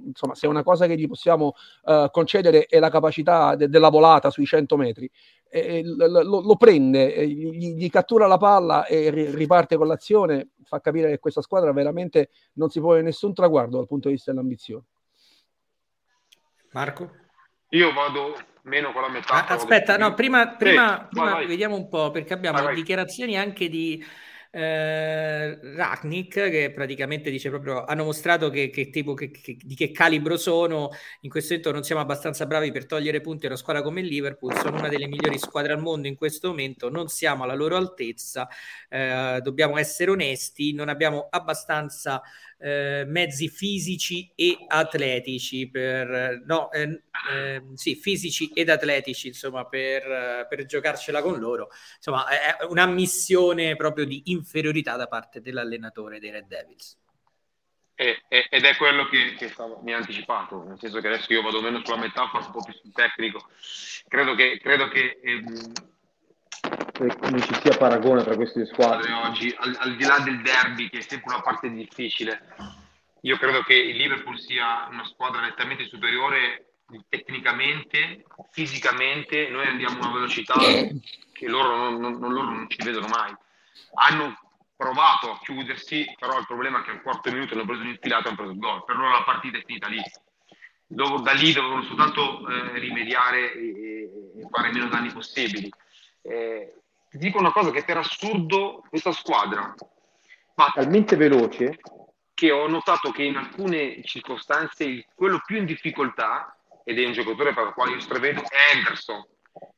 [0.06, 1.54] insomma se è una cosa che gli possiamo
[1.84, 5.10] uh, concedere è la capacità de- della volata sui 100 metri,
[5.50, 10.82] eh, lo, lo, prende, gli, gli, cattura la palla e ri, riparte con l'azione, fa
[10.82, 14.84] capire che questa squadra veramente non si pone nessun traguardo dal punto di vista dell'ambizione.
[16.72, 17.10] Marco?
[17.70, 19.46] Io vado meno con la metà.
[19.46, 21.48] Ah, aspetta, no, prima, prima, sì, prima vai, vai.
[21.48, 24.04] vediamo un po' perché abbiamo vai, dichiarazioni anche di
[24.58, 29.92] eh, Ragnik che praticamente dice proprio hanno mostrato che, che tipo che, che, di che
[29.92, 30.90] calibro sono.
[31.22, 34.08] In questo momento non siamo abbastanza bravi per togliere punti a una squadra come il
[34.08, 34.56] Liverpool.
[34.58, 36.90] Sono una delle migliori squadre al mondo in questo momento.
[36.90, 38.48] Non siamo alla loro altezza.
[38.90, 40.74] Eh, dobbiamo essere onesti.
[40.74, 42.20] Non abbiamo abbastanza
[42.60, 50.46] eh, mezzi fisici e atletici per no eh, eh, sì fisici ed atletici insomma per,
[50.50, 56.32] per giocarcela con loro insomma è una missione proprio di inferiorità da parte dell'allenatore dei
[56.32, 56.98] Red Devils
[58.00, 61.62] ed è quello che, che stavo, mi ha anticipato, nel senso che adesso io vado
[61.62, 63.48] meno sulla metafora, un po' più sul tecnico.
[64.08, 65.74] Credo che, credo che ehm,
[66.98, 70.90] come ci sia paragone tra queste due squadre oggi, al, al, di là del derby,
[70.90, 72.56] che è sempre una parte difficile,
[73.22, 76.68] io credo che il Liverpool sia una squadra nettamente superiore
[77.10, 80.56] tecnicamente, fisicamente, noi andiamo a una velocità
[81.34, 83.36] che loro non, non, non, loro non ci vedono mai.
[83.96, 84.40] Hanno
[84.76, 88.28] provato a chiudersi, però il problema è che al quarto minuto hanno preso un'infilata e
[88.28, 88.86] hanno preso il gol.
[88.86, 90.02] Per loro la partita è finita lì.
[90.86, 95.70] Dopo, da lì dovevano soltanto eh, rimediare e, e, fare meno danni possibili.
[96.22, 96.74] Eh,
[97.18, 99.74] ti dico una cosa che per assurdo questa squadra
[100.54, 101.80] va talmente veloce
[102.34, 107.52] che ho notato che in alcune circostanze quello più in difficoltà, ed è un giocatore
[107.52, 109.26] per il quale io stravedo, è Anderson,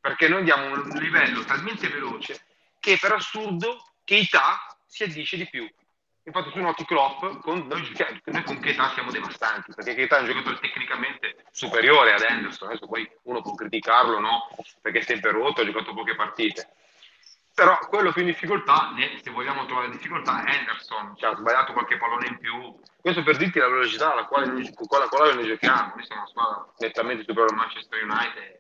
[0.02, 2.41] perché noi andiamo a un livello talmente veloce
[2.82, 5.65] che per assurdo Keita si addice di più.
[6.23, 7.89] Infatti su noti Klopp, con noi,
[8.25, 12.88] noi con Keita siamo devastanti, perché Keita è un giocatore tecnicamente superiore ad Anderson, adesso
[12.88, 14.49] poi uno può criticarlo, no?
[14.82, 16.73] Perché è sempre rotto, ha giocato poche partite
[17.60, 18.91] però quello più in difficoltà,
[19.22, 22.80] se vogliamo trovare difficoltà, è Henderson, cioè, ha sbagliato qualche pallone in più.
[23.02, 25.93] Questo per dirti la velocità alla quale noi, con la quale noi giochiamo.
[25.95, 28.60] Noi siamo una squadra nettamente superiore al Manchester United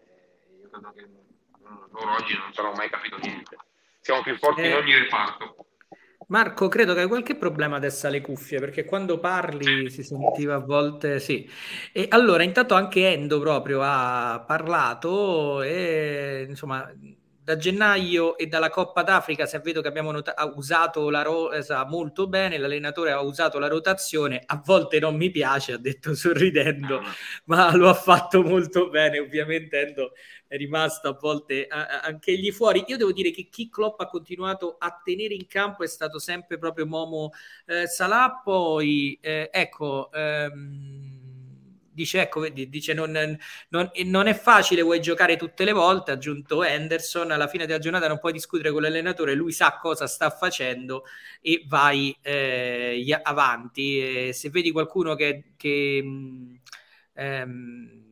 [0.59, 1.07] io credo che
[1.91, 3.57] loro oggi non ci hanno mai capito niente.
[4.01, 5.55] Siamo più forti eh, in ogni reparto.
[6.27, 10.59] Marco, credo che hai qualche problema adesso alle cuffie perché quando parli si sentiva a
[10.59, 11.49] volte sì.
[11.91, 16.87] E allora, intanto anche Endo proprio ha parlato e insomma
[17.49, 22.27] da gennaio e dalla Coppa d'Africa, se vedo che abbiamo not- usato la rosa molto
[22.27, 27.01] bene, l'allenatore ha usato la rotazione, a volte non mi piace, ha detto sorridendo,
[27.45, 30.11] ma lo ha fatto molto bene, ovviamente Endo
[30.45, 32.83] è rimasto a volte anche egli fuori.
[32.87, 36.59] Io devo dire che chi Klopp ha continuato a tenere in campo è stato sempre
[36.59, 37.31] proprio Momo
[37.65, 40.11] eh, Salah, poi eh, ecco...
[40.11, 41.18] Ehm,
[41.99, 43.11] dice, ecco, dice non,
[43.69, 47.79] non, non, è facile, vuoi giocare tutte le volte, ha aggiunto Henderson, alla fine della
[47.79, 51.03] giornata non puoi discutere con l'allenatore, lui sa cosa sta facendo
[51.41, 54.27] e vai eh, avanti.
[54.27, 55.53] E se vedi qualcuno che...
[55.57, 56.03] che
[57.13, 58.08] ehm,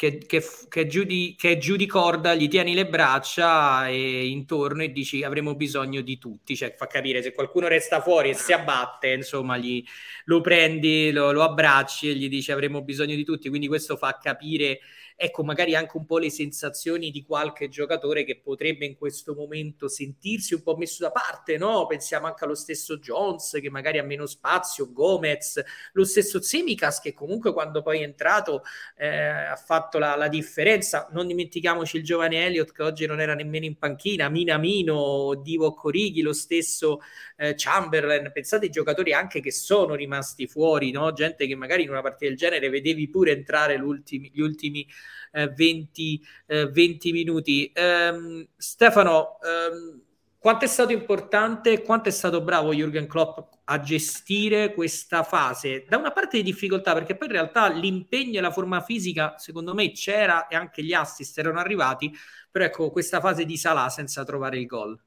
[0.00, 4.82] che, che, che, giù di, che giù di corda gli tieni le braccia e intorno
[4.82, 8.54] e dici avremo bisogno di tutti, cioè fa capire se qualcuno resta fuori e si
[8.54, 9.84] abbatte, insomma, gli,
[10.24, 14.16] lo prendi, lo, lo abbracci e gli dici avremo bisogno di tutti, quindi questo fa
[14.18, 14.80] capire
[15.22, 19.86] ecco magari anche un po' le sensazioni di qualche giocatore che potrebbe in questo momento
[19.86, 21.86] sentirsi un po' messo da parte, no?
[21.86, 27.12] Pensiamo anche allo stesso Jones che magari ha meno spazio, Gomez, lo stesso Semicas che
[27.12, 28.62] comunque quando poi è entrato
[28.96, 31.06] eh, ha fatto la, la, differenza.
[31.12, 36.22] Non dimentichiamoci il giovane Elliott che oggi non era nemmeno in panchina, Minamino, Divo Corighi,
[36.22, 37.00] lo stesso
[37.36, 38.30] eh, Chamberlain.
[38.32, 41.12] Pensate ai giocatori anche che sono rimasti fuori, no?
[41.12, 44.86] Gente che magari in una partita del genere vedevi pure entrare gli ultimi
[45.32, 47.72] eh, 20, eh, 20, minuti.
[47.74, 50.00] Um, Stefano, um,
[50.38, 55.84] quanto è stato importante, quanto è stato bravo Jürgen Klopp a gestire questa fase?
[55.88, 59.74] Da una parte di difficoltà, perché poi in realtà l'impegno e la forma fisica, secondo
[59.74, 62.12] me, c'era e anche gli assist erano arrivati,
[62.50, 64.98] però ecco questa fase di Salah senza trovare il gol.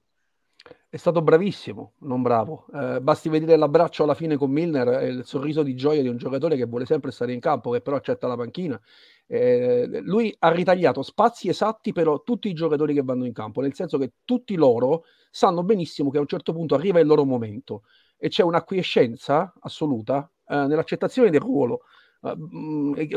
[0.88, 2.68] È stato bravissimo, non bravo.
[2.72, 6.18] Eh, basti vedere l'abbraccio alla fine con Milner e il sorriso di gioia di un
[6.18, 8.80] giocatore che vuole sempre stare in campo, che però accetta la panchina.
[9.26, 13.74] Eh, lui ha ritagliato spazi esatti per tutti i giocatori che vanno in campo, nel
[13.74, 17.84] senso che tutti loro sanno benissimo che a un certo punto arriva il loro momento
[18.18, 21.82] e c'è un'acquiescenza assoluta eh, nell'accettazione del ruolo.
[22.22, 22.38] Uh,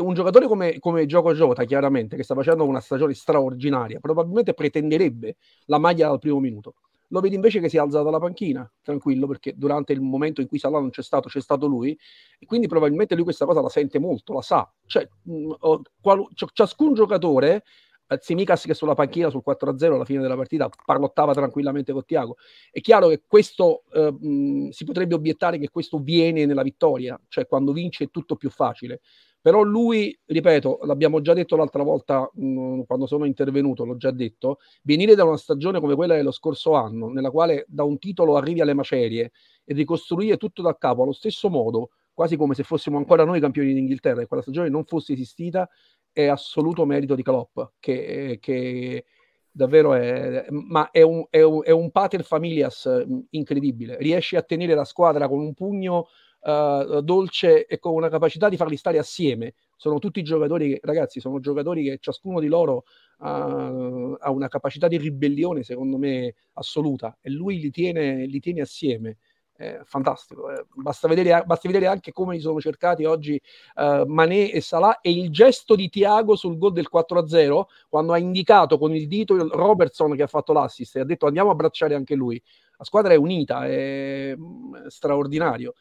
[0.03, 5.37] un giocatore come, come Gioco Jota, chiaramente, che sta facendo una stagione straordinaria, probabilmente pretenderebbe
[5.67, 6.73] la maglia dal primo minuto
[7.09, 10.47] lo vedi invece che si è alzato dalla panchina, tranquillo, perché durante il momento in
[10.47, 11.97] cui Salah non c'è stato, c'è stato lui,
[12.39, 14.69] e quindi probabilmente lui questa cosa la sente molto, la sa.
[14.85, 15.53] Cioè, mh,
[16.01, 17.63] qual- ciascun giocatore,
[18.07, 22.35] eh, Simicas che sulla panchina sul 4-0 alla fine della partita parlottava tranquillamente con Tiago,
[22.71, 27.47] è chiaro che questo, eh, mh, si potrebbe obiettare che questo viene nella vittoria, cioè
[27.47, 29.01] quando vince è tutto più facile.
[29.47, 34.11] Però lui, ripeto, l'abbiamo già detto l'altra volta mh, mm, quando sono intervenuto, l'ho già
[34.11, 38.35] detto, venire da una stagione come quella dello scorso anno, nella quale da un titolo
[38.35, 39.31] arrivi alle macerie
[39.63, 43.73] e ricostruire tutto da capo allo stesso modo, quasi come se fossimo ancora noi campioni
[43.73, 45.69] d'Inghilterra e quella stagione non fosse esistita,
[46.11, 49.05] è assoluto merito di Klopp, che, che
[49.49, 53.95] davvero è, ma è un, è un, è un pater familias mm, incredibile.
[53.97, 56.07] Riesce a tenere la squadra con un pugno
[56.47, 59.53] uh, dolce e con una capacità di farli stare assieme.
[59.75, 62.85] Sono tutti giocatori, ragazzi, sono giocatori che ciascuno di loro
[63.19, 68.61] uh, ha una capacità di ribellione, secondo me, assoluta e lui li tiene, li tiene
[68.61, 69.17] assieme.
[69.59, 70.65] Eh, fantastico, eh.
[70.75, 73.41] basta, vedere, basta, vedere, anche come sono cercati oggi
[73.77, 78.19] uh, Mané e Salah e il gesto di Tiago sul gol del 4-0 quando ha
[78.19, 81.53] indicato con il dito il Robertson che ha fatto l'assist e ha detto andiamo a
[81.53, 82.39] abbracciare anche lui
[82.77, 85.73] la squadra è unita, è mm, straordinario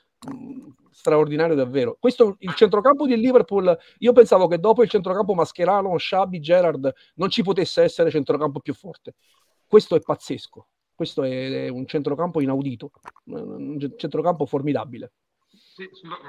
[0.91, 1.97] straordinario davvero.
[1.99, 3.77] Questo il centrocampo di Liverpool.
[3.99, 8.75] Io pensavo che dopo il centrocampo Mascherano, Shabby, Gerard non ci potesse essere centrocampo più
[8.75, 9.15] forte.
[9.67, 10.69] Questo è pazzesco.
[10.95, 12.91] Questo è un centrocampo inaudito,
[13.25, 15.13] un centrocampo formidabile.
[15.77, 15.87] Sì,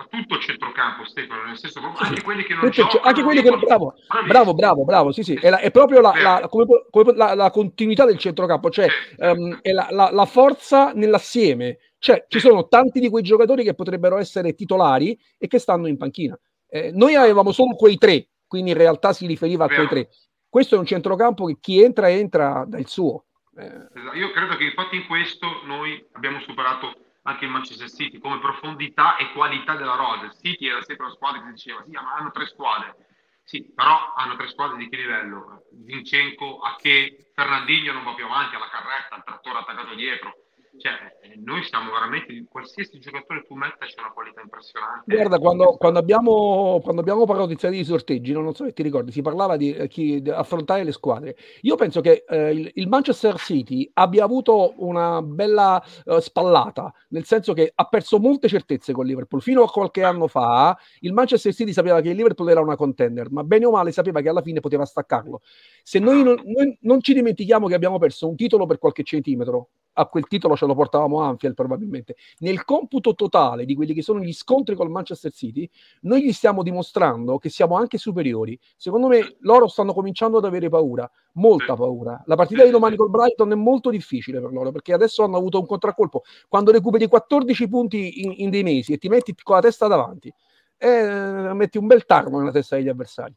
[0.10, 3.04] tutto il centrocampo, Stefano, nel senso proprio anche quelli che non tutto, giocano.
[3.04, 3.94] Anche quelli che bravo,
[4.28, 7.50] bravo, bravo, bravo, sì, sì, è, la, è proprio la, la, come, come la, la,
[7.50, 11.78] continuità del centrocampo, cioè um, è la, forza nell'assieme.
[11.98, 15.96] Cioè, ci sono tanti di quei giocatori che potrebbero essere titolari e che stanno in
[15.96, 16.38] panchina.
[16.68, 20.10] Eh, noi avevamo solo quei tre, quindi in realtà si riferiva a quei tre.
[20.50, 23.28] Questo è un centrocampo che chi entra, entra dal suo.
[23.58, 23.64] Eh.
[23.64, 26.94] Esatto, io credo che infatti in questo noi abbiamo superato
[27.28, 30.26] anche il Manchester City come profondità e qualità della rosa.
[30.26, 32.96] Il City era sempre una squadra che diceva sì, ma hanno tre squadre.
[33.44, 35.64] Sì, però hanno tre squadre di che livello?
[35.72, 40.47] Vincenco, a che Fernandinho non va più avanti alla carretta, il trattore attaccato dietro.
[40.78, 45.16] Cioè, eh, noi siamo veramente, qualsiasi giocatore tu metta c'è una qualità impressionante.
[45.16, 48.84] Guarda, quando, quando, abbiamo, quando abbiamo parlato di serie di sorteggi, non so se ti
[48.84, 51.36] ricordi, si parlava di, eh, chi, di affrontare le squadre.
[51.62, 57.26] Io penso che eh, il, il, Manchester City abbia avuto una bella uh, spallata, nel
[57.26, 59.42] senso che ha perso molte certezze con Liverpool.
[59.42, 63.32] Fino a qualche anno fa, il Manchester City sapeva che il Liverpool era una contender,
[63.32, 65.42] ma bene o male sapeva che alla fine poteva staccarlo.
[65.82, 69.70] Se noi non, noi non ci dimentichiamo che abbiamo perso un titolo per qualche centimetro,
[70.00, 72.16] a quel titolo ce lo portavamo Anfield probabilmente.
[72.40, 75.70] Nel computo totale di quelli che sono gli scontri col Manchester City,
[76.02, 78.58] noi gli stiamo dimostrando che siamo anche superiori.
[78.76, 82.22] Secondo me loro stanno cominciando ad avere paura, molta paura.
[82.26, 85.60] La partita di domani col Brighton è molto difficile per loro perché adesso hanno avuto
[85.60, 86.24] un contraccolpo.
[86.48, 90.32] Quando recuperi 14 punti in, in dei mesi e ti metti con la testa davanti,
[90.78, 93.36] eh, metti un bel tarno nella testa degli avversari.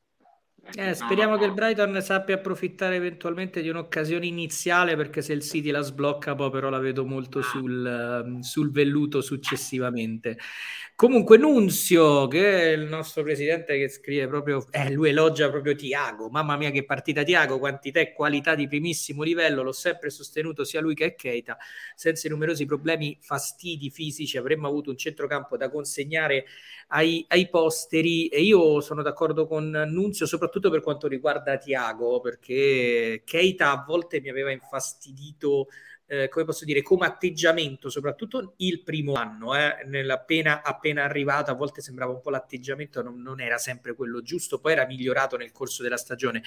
[0.73, 5.43] Eh, speriamo no, che il Brighton sappia approfittare eventualmente di un'occasione iniziale perché se il
[5.43, 10.39] City la sblocca poi però la vedo molto sul, ehm, sul velluto successivamente.
[11.01, 16.29] Comunque Nunzio, che è il nostro presidente che scrive proprio, eh, lui elogia proprio Tiago,
[16.29, 20.83] mamma mia che partita Tiago, quantità e qualità di primissimo livello, l'ho sempre sostenuto sia
[20.83, 21.57] lui che Keita,
[21.95, 26.45] senza i numerosi problemi, fastidi fisici avremmo avuto un centrocampo da consegnare
[26.89, 28.27] ai, ai posteri.
[28.29, 34.21] E io sono d'accordo con Nunzio soprattutto per quanto riguarda Tiago, perché Keita a volte
[34.21, 35.69] mi aveva infastidito
[36.13, 41.55] eh, come posso dire, come atteggiamento, soprattutto il primo anno, eh, appena, appena arrivato, a
[41.55, 45.53] volte sembrava un po' l'atteggiamento, non, non, era sempre quello giusto, poi era migliorato nel
[45.53, 46.43] corso della stagione.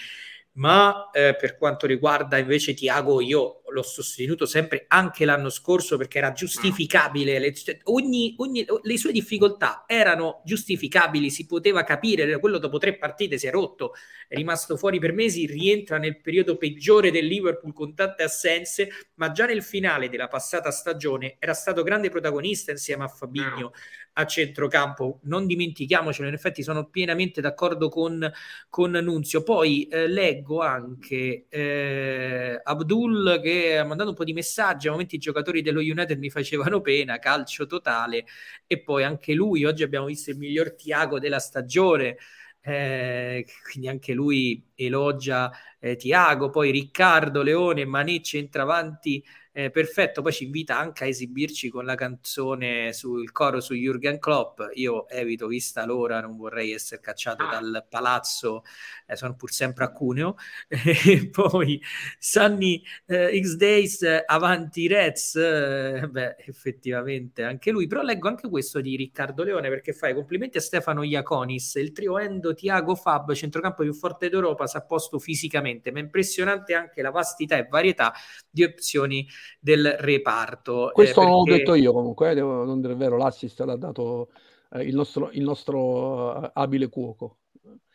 [0.55, 6.19] Ma eh, per quanto riguarda invece Tiago, io l'ho sostenuto sempre anche l'anno scorso perché
[6.19, 12.59] era giustificabile, le, cioè, ogni, ogni, le sue difficoltà erano giustificabili, si poteva capire, quello
[12.59, 13.93] dopo tre partite si è rotto,
[14.27, 19.31] è rimasto fuori per mesi, rientra nel periodo peggiore del Liverpool con tante assenze, ma
[19.31, 23.71] già nel finale della passata stagione era stato grande protagonista insieme a Fabinho
[24.13, 25.19] a centrocampo.
[25.23, 28.31] Non dimentichiamocelo, in effetti sono pienamente d'accordo con,
[28.69, 29.43] con Nunzio.
[29.43, 34.87] Poi eh, leggo anche eh, Abdul che ha mandato un po' di messaggi.
[34.87, 38.25] A momenti i giocatori dello United mi facevano pena, calcio totale.
[38.67, 42.17] E poi anche lui, oggi abbiamo visto il miglior Tiago della stagione.
[42.65, 49.23] Eh, quindi anche lui elogia eh, Tiago, poi Riccardo, Leone, Mané centravanti
[49.55, 54.17] eh, perfetto, poi ci invita anche a esibirci con la canzone sul coro su Jürgen
[54.17, 54.59] Klopp.
[54.73, 58.63] Io evito, vista l'ora, non vorrei essere cacciato dal palazzo,
[59.05, 60.37] eh, sono pur sempre a Cuneo.
[61.13, 61.79] E poi
[62.17, 68.81] Sunny eh, X Days avanti Reds, eh, beh, effettivamente anche lui, però leggo anche questo
[68.81, 73.83] di Riccardo Leone perché fai complimenti a Stefano Iaconis, il trio Endo, Tiago Fab, centrocampo
[73.83, 78.13] più forte d'Europa, si è posto fisicamente, ma impressionante anche la vastità e varietà
[78.49, 79.27] di opzioni
[79.59, 80.89] del reparto.
[80.89, 81.29] Eh, Questo eh, perché...
[81.29, 84.29] non l'ho detto io comunque, eh, devo non dire vero, l'assist l'ha dato
[84.71, 87.37] eh, il nostro, il nostro uh, abile cuoco.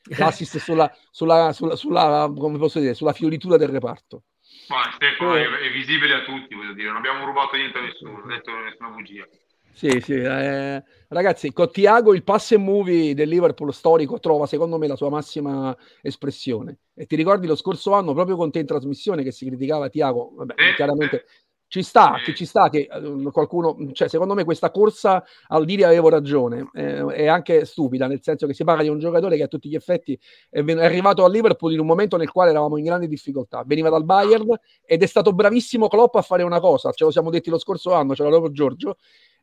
[0.17, 4.23] L'assist sulla, sulla, sulla, sulla, come posso dire, sulla fioritura del reparto.
[4.69, 8.13] Ma Stefano è, è, visibile a tutti, voglio dire, non abbiamo rubato niente a nessuno,
[8.13, 9.27] non ho detto nessuna bugia.
[9.73, 14.77] Sì, sì, eh, ragazzi, con Tiago il pass and movie del Liverpool storico trova secondo
[14.77, 16.79] me la sua massima espressione.
[16.95, 20.33] E ti ricordi lo scorso anno, proprio con te in trasmissione, che si criticava Tiago,
[20.35, 21.25] vabbè, eh, chiaramente eh.
[21.69, 22.23] ci sta, eh.
[22.25, 22.89] che ci sta che
[23.31, 28.21] qualcuno, cioè secondo me questa corsa al dire avevo ragione, eh, è anche stupida, nel
[28.21, 30.19] senso che si parla di un giocatore che a tutti gli effetti
[30.51, 33.63] è, ven- è arrivato a Liverpool in un momento nel quale eravamo in grande difficoltà,
[33.65, 37.31] veniva dal Bayern ed è stato bravissimo Klopp a fare una cosa, ce lo siamo
[37.31, 38.97] detti lo scorso anno, ce l'aveva Giorgio,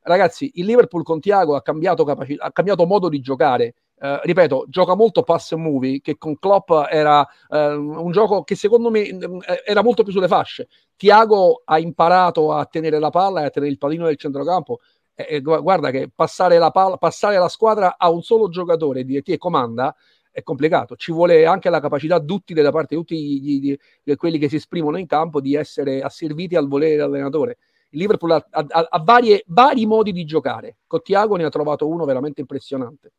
[0.05, 3.75] ragazzi, il Liverpool con Tiago ha cambiato, capaci- ha cambiato modo di giocare.
[3.97, 8.91] Uh, ripeto, gioca molto pass movie, che con Klopp era uh, un gioco che secondo
[8.91, 10.67] me uh, era molto più sulle fasce.
[10.95, 14.79] Tiago ha imparato a tenere la palla e a tenere il pallino del centrocampo.
[15.15, 19.21] E, guarda che passare la, palla, passare la squadra a un solo giocatore e dire
[19.21, 19.95] ti comanda
[20.29, 20.97] è complicato.
[20.97, 24.57] Ci vuole anche la capacità duttile da parte di tutti gli, gli, quelli che si
[24.57, 27.57] esprimono in campo di essere asserviti al volere dell'allenatore
[27.95, 30.77] il Liverpool ha, ha, ha varie, vari modi di giocare.
[30.85, 33.13] Con Tiago ne ha trovato uno veramente impressionante.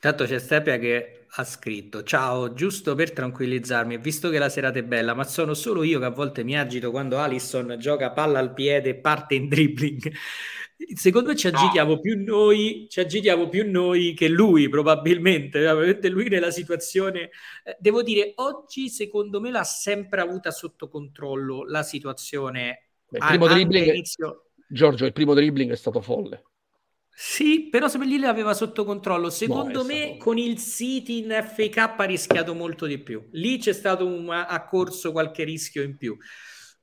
[0.00, 4.82] Tanto c'è Stepia che ha scritto: Ciao, giusto per tranquillizzarmi, visto che la serata è
[4.82, 8.52] bella, ma sono solo io che a volte mi agito quando Alisson gioca palla al
[8.52, 10.12] piede e parte in dribbling.
[10.94, 12.00] Secondo me ci agitiamo no.
[12.00, 15.60] più noi, ci agitiamo più noi che lui, probabilmente.
[15.60, 17.30] Probabilmente lui nella situazione.
[17.62, 22.91] Eh, devo dire, oggi secondo me l'ha sempre avuta sotto controllo la situazione.
[23.12, 24.46] Il primo dribbling, inizio...
[24.68, 26.44] Giorgio, il primo dribbling è stato folle.
[27.14, 29.28] Sì, però se lì l'aveva sotto controllo.
[29.28, 30.16] Secondo no, me stato...
[30.16, 33.28] con il City in FK ha rischiato molto di più.
[33.32, 36.16] Lì c'è stato un ha corso qualche rischio in più.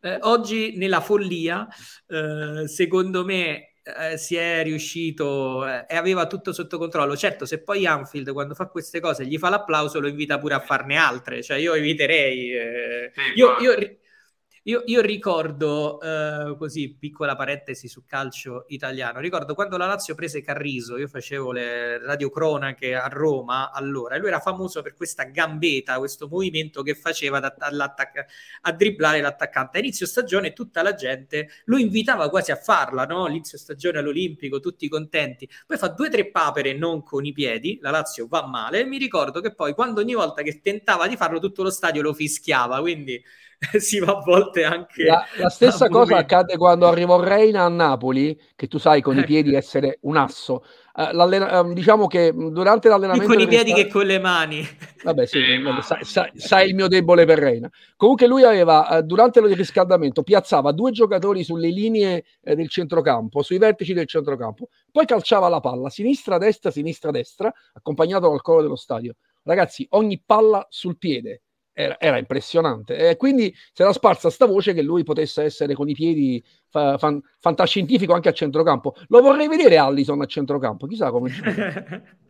[0.02, 1.68] Eh, oggi nella follia,
[2.08, 7.18] eh, secondo me eh, si è riuscito eh, e aveva tutto sotto controllo.
[7.18, 10.60] Certo, se poi Anfield quando fa queste cose gli fa l'applauso, lo invita pure a
[10.60, 11.42] farne altre.
[11.42, 12.54] Cioè, io eviterei.
[12.54, 13.74] Eh, sì, io, io,
[14.64, 20.42] io, io ricordo, eh, così, piccola parentesi su calcio italiano, ricordo quando la Lazio prese
[20.42, 25.98] Carriso, io facevo le radiocronache a Roma allora, e lui era famoso per questa gambeta,
[25.98, 29.78] questo movimento che faceva a dribblare l'attaccante.
[29.78, 33.28] A inizio stagione tutta la gente lo invitava quasi a farla, no?
[33.28, 35.50] Inizio stagione all'Olimpico, tutti contenti.
[35.66, 38.86] Poi fa due o tre papere non con i piedi, la Lazio va male, e
[38.86, 42.14] mi ricordo che poi quando ogni volta che tentava di farlo tutto lo stadio lo
[42.14, 43.22] fischiava, quindi
[43.78, 45.04] si va a volte anche...
[45.04, 46.34] La, la stessa cosa momenti.
[46.34, 49.24] accade quando arrivò Reina a Napoli, che tu sai con ecco.
[49.24, 50.64] i piedi essere un asso.
[50.96, 53.26] Uh, diciamo che durante l'allenamento...
[53.26, 54.66] Più con i piedi che con le mani.
[55.04, 57.70] Vabbè, sì, eh, vabbè, sai, sai, sai, il mio debole per Reina.
[57.96, 63.42] Comunque lui aveva, uh, durante il riscaldamento, piazzava due giocatori sulle linee eh, del centrocampo,
[63.42, 69.16] sui vertici del centrocampo, poi calciava la palla, sinistra-destra, sinistra-destra, accompagnato dal coro dello stadio.
[69.44, 71.44] Ragazzi, ogni palla sul piede
[71.80, 73.10] era, era impressionante.
[73.10, 76.98] E quindi si era sparsa sta voce che lui potesse essere con i piedi fa,
[76.98, 78.96] fan, fantascientifico anche a centrocampo.
[79.08, 81.32] Lo vorrei vedere Allison a centrocampo, chissà come.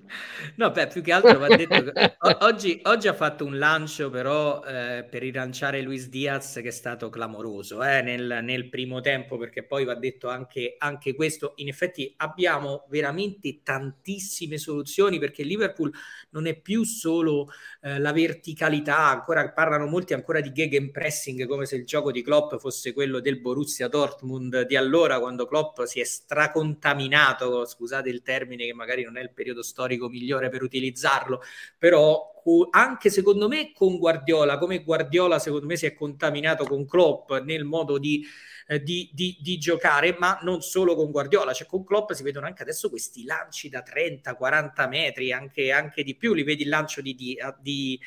[0.56, 4.64] No, beh, più che altro va detto che oggi, oggi, ha fatto un lancio però
[4.64, 9.64] eh, per rilanciare Luis Diaz che è stato clamoroso eh, nel, nel, primo tempo perché
[9.64, 11.54] poi va detto anche, anche, questo.
[11.58, 15.92] In effetti abbiamo veramente tantissime soluzioni perché Liverpool
[16.32, 17.50] non è più solo
[17.82, 22.56] eh, la verticalità, ancora parlano molti ancora di gegenpressing come se il gioco di Klopp
[22.56, 28.66] fosse quello del Borussia Dortmund di allora quando Klopp si è stracontaminato, scusate il termine
[28.66, 31.42] che magari non è il periodo storico storico migliore per utilizzarlo,
[31.78, 32.38] però
[32.72, 37.64] anche secondo me con Guardiola, come Guardiola secondo me si è contaminato con Klopp nel
[37.64, 38.26] modo di,
[38.68, 42.48] eh, di, di, di giocare, ma non solo con Guardiola, cioè con Klopp si vedono
[42.48, 47.02] anche adesso questi lanci da 30-40 metri, anche, anche, di più, li vedi il lancio
[47.02, 48.00] di, di,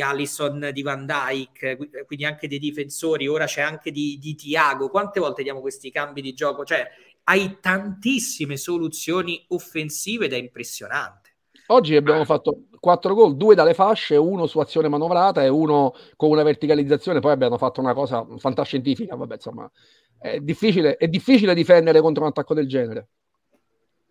[0.00, 1.76] Allison, di Van Dyke,
[2.06, 6.22] quindi anche dei difensori, ora c'è anche di, di Tiago, quante volte diamo questi cambi
[6.22, 6.64] di gioco?
[6.64, 6.88] Cioè
[7.24, 11.29] hai tantissime soluzioni offensive ed è impressionante.
[11.72, 16.30] Oggi abbiamo fatto quattro gol, due dalle fasce, uno su azione manovrata e uno con
[16.30, 17.20] una verticalizzazione.
[17.20, 19.14] Poi abbiamo fatto una cosa fantascientifica.
[19.14, 19.70] Vabbè, insomma,
[20.18, 23.08] è difficile, è difficile difendere contro un attacco del genere.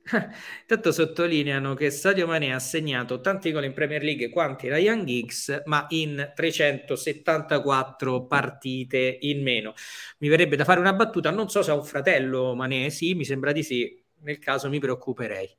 [0.62, 5.64] Intanto sottolineano che Sadio Mane ha segnato tanti gol in Premier League quanti Ryan Giggs,
[5.66, 9.74] ma in 374 partite in meno.
[10.20, 13.26] Mi verrebbe da fare una battuta, non so se ha un fratello Mane, sì, mi
[13.26, 15.57] sembra di sì, nel caso mi preoccuperei.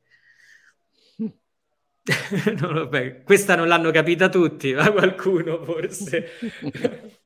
[2.61, 6.39] non lo, beh, questa non l'hanno capita tutti, ma qualcuno forse.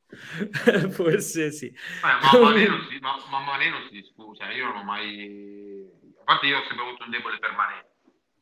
[0.90, 1.74] forse sì.
[2.02, 5.88] Ma, Mané non si, ma, si cioè io non ho mai...
[6.20, 7.86] A parte io ho sempre avuto un debole per Mané.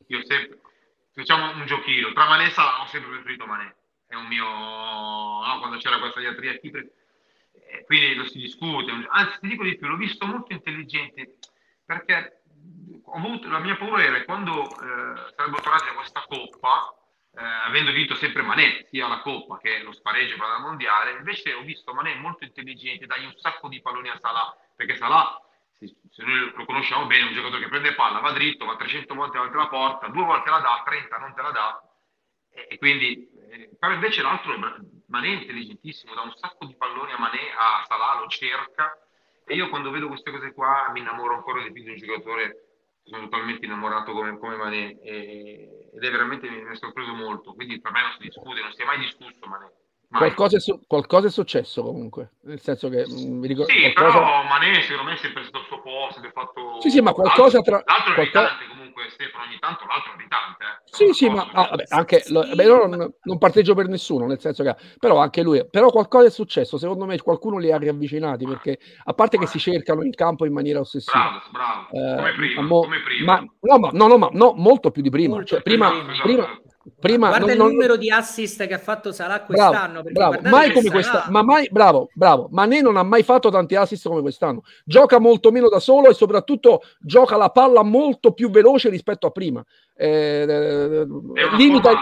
[0.08, 0.60] Io sempre...
[1.14, 2.12] Facciamo un giochino.
[2.12, 3.76] Tra Mané e Salah ho sempre preferito Mané.
[4.06, 4.44] È un mio...
[4.46, 6.70] No, quando c'era questa diatria qui...
[6.70, 8.90] Eh, quindi lo si discute.
[9.10, 11.38] Anzi, ti dico di più, l'ho visto molto intelligente
[11.84, 12.41] perché
[13.14, 16.94] avuto, la mia paura era quando eh, sarebbero tornati da questa coppa,
[17.34, 21.52] eh, avendo vinto sempre Manè, sia la coppa che lo spareggio per la mondiale, invece
[21.54, 25.40] ho visto Manè molto intelligente, dai un sacco di palloni a Salah, perché Salah,
[25.78, 29.14] se noi lo conosciamo bene, è un giocatore che prende palla, va dritto, va 300
[29.14, 31.82] volte davanti alla porta, due volte la dà, 30 non te la dà,
[32.50, 34.56] e, e quindi, eh, però invece l'altro,
[35.06, 38.96] Manè è intelligentissimo, dà un sacco di palloni a Manè, a Salah, lo cerca,
[39.44, 42.71] e io quando vedo queste cose qua mi innamoro ancora di più di un giocatore
[43.04, 47.52] sono totalmente innamorato come, come Mané e, ed è veramente mi, mi ha sorpreso molto
[47.54, 49.70] quindi per me non si discute non si è mai discusso Mané
[50.12, 53.72] Qualcosa è, su- qualcosa è, successo comunque, nel senso che mm, mi ricordo.
[53.72, 54.18] Sì, qualcosa...
[54.18, 56.80] però Mané secondo me è sempre stato al suo posto, è fatto.
[56.82, 57.82] Sì, sì, ma qualcosa tra.
[57.82, 58.58] L'altro qualcosa...
[59.12, 60.64] Stefano ogni tanto, l'altro ogni tanto.
[60.64, 60.80] Eh.
[60.84, 64.40] Sì, sì, ma ah, vabbè, anche sì, beh, loro non, non parteggio per nessuno, nel
[64.40, 68.46] senso che però anche lui, però qualcosa è successo, secondo me qualcuno li ha riavvicinati
[68.46, 71.40] perché a parte che si cercano in campo in maniera ossessiva.
[71.50, 73.32] Bravo, bravo, come prima, mo, come prima.
[73.32, 75.42] Ma, no, ma, no, no, ma no, molto più di prima.
[75.44, 76.60] Cioè, prima, prima, prima
[76.98, 77.70] Prima, guarda non, il non...
[77.70, 80.02] numero di assist che ha fatto Salah quest'anno.
[80.02, 80.48] Bravo, bravo.
[80.48, 82.48] Mai come questa, ma mai, bravo, bravo.
[82.50, 84.62] Mané non ha mai fatto tanti assist come quest'anno.
[84.84, 89.30] Gioca molto meno da solo e soprattutto gioca la palla molto più veloce rispetto a
[89.30, 89.64] prima.
[89.94, 91.06] Eh, eh,
[91.56, 91.92] limita.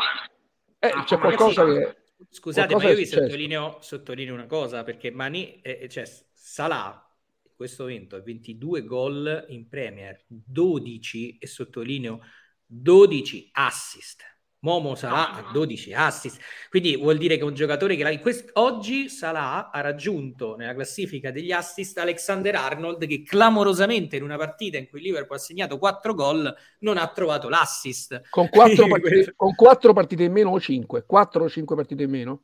[0.78, 1.96] Eh, c'è qualcosa che.
[2.30, 7.06] Scusate, qualcosa ma io vi sottolineo, sottolineo, una cosa perché Mané, eh, cioè Salah
[7.42, 12.20] in questo momento ha 22 gol in Premier, 12 e sottolineo
[12.66, 14.29] 12 assist
[14.62, 16.38] Momo Salah a 12 assist,
[16.68, 21.50] quindi vuol dire che un giocatore che quest- oggi Salah ha raggiunto nella classifica degli
[21.50, 26.54] assist Alexander Arnold che clamorosamente in una partita in cui Liverpool ha segnato 4 gol
[26.80, 28.20] non ha trovato l'assist.
[28.28, 31.04] Con 4 partite, con 4 partite in meno o 5?
[31.06, 32.42] 4 o 5 partite in meno?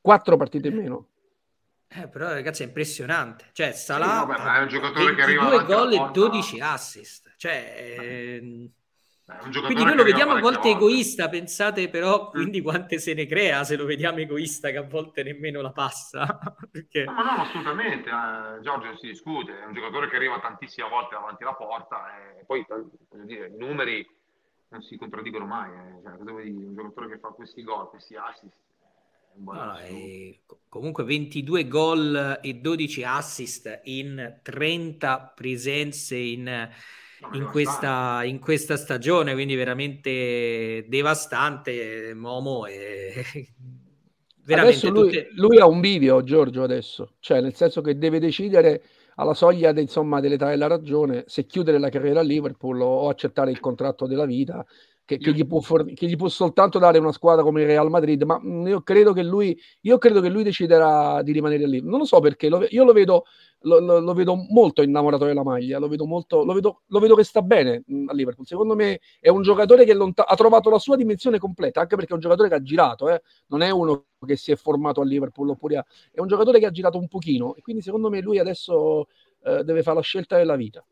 [0.00, 1.08] 4 partite in meno.
[1.88, 3.46] Eh, però ragazzi è impressionante.
[3.52, 7.32] Cioè Salah sì, no, è un giocatore che arriva 2 gol e 12 assist.
[7.36, 7.74] Cioè...
[7.76, 8.70] Eh
[9.64, 12.30] quindi noi lo vediamo a volte egoista, pensate però mm.
[12.30, 16.38] quindi quante se ne crea se lo vediamo egoista che a volte nemmeno la passa.
[16.70, 17.04] Perché...
[17.04, 18.08] No, no, assolutamente.
[18.08, 22.44] Eh, Giorgio si discute, è un giocatore che arriva tantissime volte davanti alla porta e
[22.44, 22.64] poi
[23.24, 24.08] dire, i numeri
[24.68, 25.70] non si contraddicono mai.
[25.70, 26.02] Eh.
[26.02, 26.66] Cioè, cosa vuoi dire?
[26.66, 28.56] Un giocatore che fa questi gol, questi assist.
[29.32, 29.76] No,
[30.68, 36.68] comunque 22 gol e 12 assist in 30 presenze in
[37.32, 42.12] in questa, in questa, stagione, quindi veramente devastante.
[42.14, 43.24] Momo e
[44.44, 45.28] veramente lui, tutte...
[45.34, 48.82] lui, ha un video, Giorgio, adesso, cioè nel senso che deve decidere
[49.16, 53.50] alla soglia de, insomma, dell'età della ragione se chiudere la carriera a Liverpool o accettare
[53.50, 54.64] il contratto della vita
[55.10, 57.90] che, che, gli può forn- che, gli può soltanto dare una squadra come il Real
[57.90, 61.82] Madrid, ma mm, io credo che lui, io credo che lui deciderà di rimanere lì.
[61.82, 63.24] Non lo so perché, lo, io lo vedo,
[63.62, 67.24] lo, lo, vedo molto innamorato della maglia, lo vedo, molto, lo, vedo, lo vedo che
[67.24, 68.46] sta bene mm, a Liverpool.
[68.46, 72.12] Secondo me è un giocatore che lontan- ha trovato la sua dimensione completa, anche perché
[72.12, 73.20] è un giocatore che ha girato, eh?
[73.48, 75.84] non è uno che si è formato a Liverpool, oppure ha...
[76.12, 79.08] è un giocatore che ha girato un pochino e quindi secondo me lui adesso
[79.44, 80.84] eh, deve fare la scelta della vita.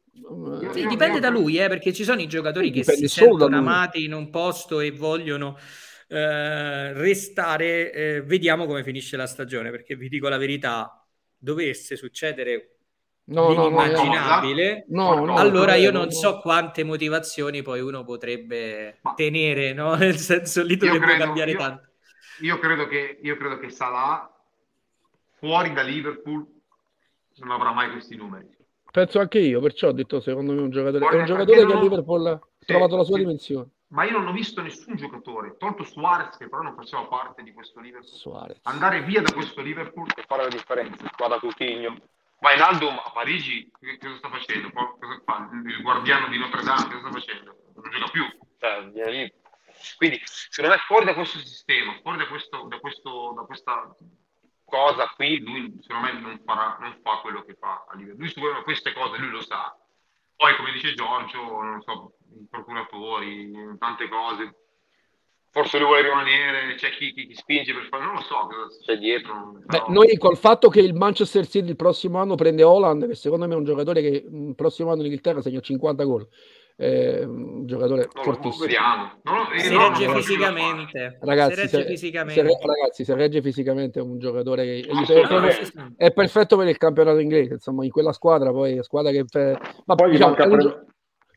[0.72, 4.12] Sì, dipende da lui, eh, perché ci sono i giocatori che si sentono amati in
[4.12, 5.57] un posto e vogliono
[6.09, 7.92] eh, restare.
[7.92, 12.78] Eh, vediamo come finisce la stagione, perché vi dico la verità, dovesse succedere
[13.24, 19.72] no, l'immaginabile, no, no, allora io non so quante motivazioni poi uno potrebbe Ma tenere,
[19.72, 19.94] no?
[19.96, 21.88] nel senso lì dovrebbe credo, cambiare io, tanto.
[22.40, 24.30] Io credo, che, io credo che Salah
[25.38, 26.57] fuori da Liverpool
[27.41, 28.57] non avrà mai questi numeri
[28.91, 31.72] Penso anche io, perciò ho detto secondo me un giocatore, Guarda, è un giocatore che
[31.72, 33.20] a Liverpool ha sì, trovato la sua sì.
[33.20, 33.68] dimensione.
[33.89, 37.53] Ma io non ho visto nessun giocatore, tolto Suarez che però non faceva parte di
[37.53, 38.59] questo Liverpool, Suarez.
[38.62, 41.11] andare via da questo Liverpool e fare la differenza.
[41.16, 41.97] Qua da Coutinho.
[42.41, 44.70] Ma Inaldo a Parigi che cosa sta facendo?
[44.72, 45.49] Cosa fa?
[45.53, 47.57] Il guardiano di Notre Dame cosa sta facendo?
[47.74, 48.24] Non gioca più.
[48.59, 49.32] Cioè,
[49.97, 53.95] Quindi secondo me fuori da questo sistema, fuori da, questo, da, questo, da questa
[54.69, 58.19] cosa qui lui sicuramente non, farà, non fa quello che fa a livello.
[58.19, 59.77] Lui su queste cose lui lo sa.
[60.37, 64.55] Poi, come dice Giorgio, non so, i procuratori, tante cose.
[65.51, 68.69] Forse lui vuole rimanere, c'è chi, chi, chi spinge per fare, non lo so cosa
[68.85, 69.59] c'è dietro.
[69.64, 73.47] Beh, noi col fatto che il Manchester City il prossimo anno prende Holland, che secondo
[73.49, 76.29] me è un giocatore che il prossimo anno in Inghilterra segna 50 gol,
[76.81, 78.64] eh, un giocatore no, fortissimo.
[78.64, 79.12] Vediamo.
[79.24, 81.18] No, si no, regge fisicamente.
[81.20, 82.41] Ragazzi, si regge se, fisicamente.
[82.41, 87.18] Se, ragazzi, se regge fisicamente è un giocatore che è, è, perfetto per il campionato
[87.18, 87.55] inglese.
[87.55, 89.24] Insomma, in quella squadra poi squadra che...
[89.87, 90.87] Ma poi diciamo, gli manca, pre...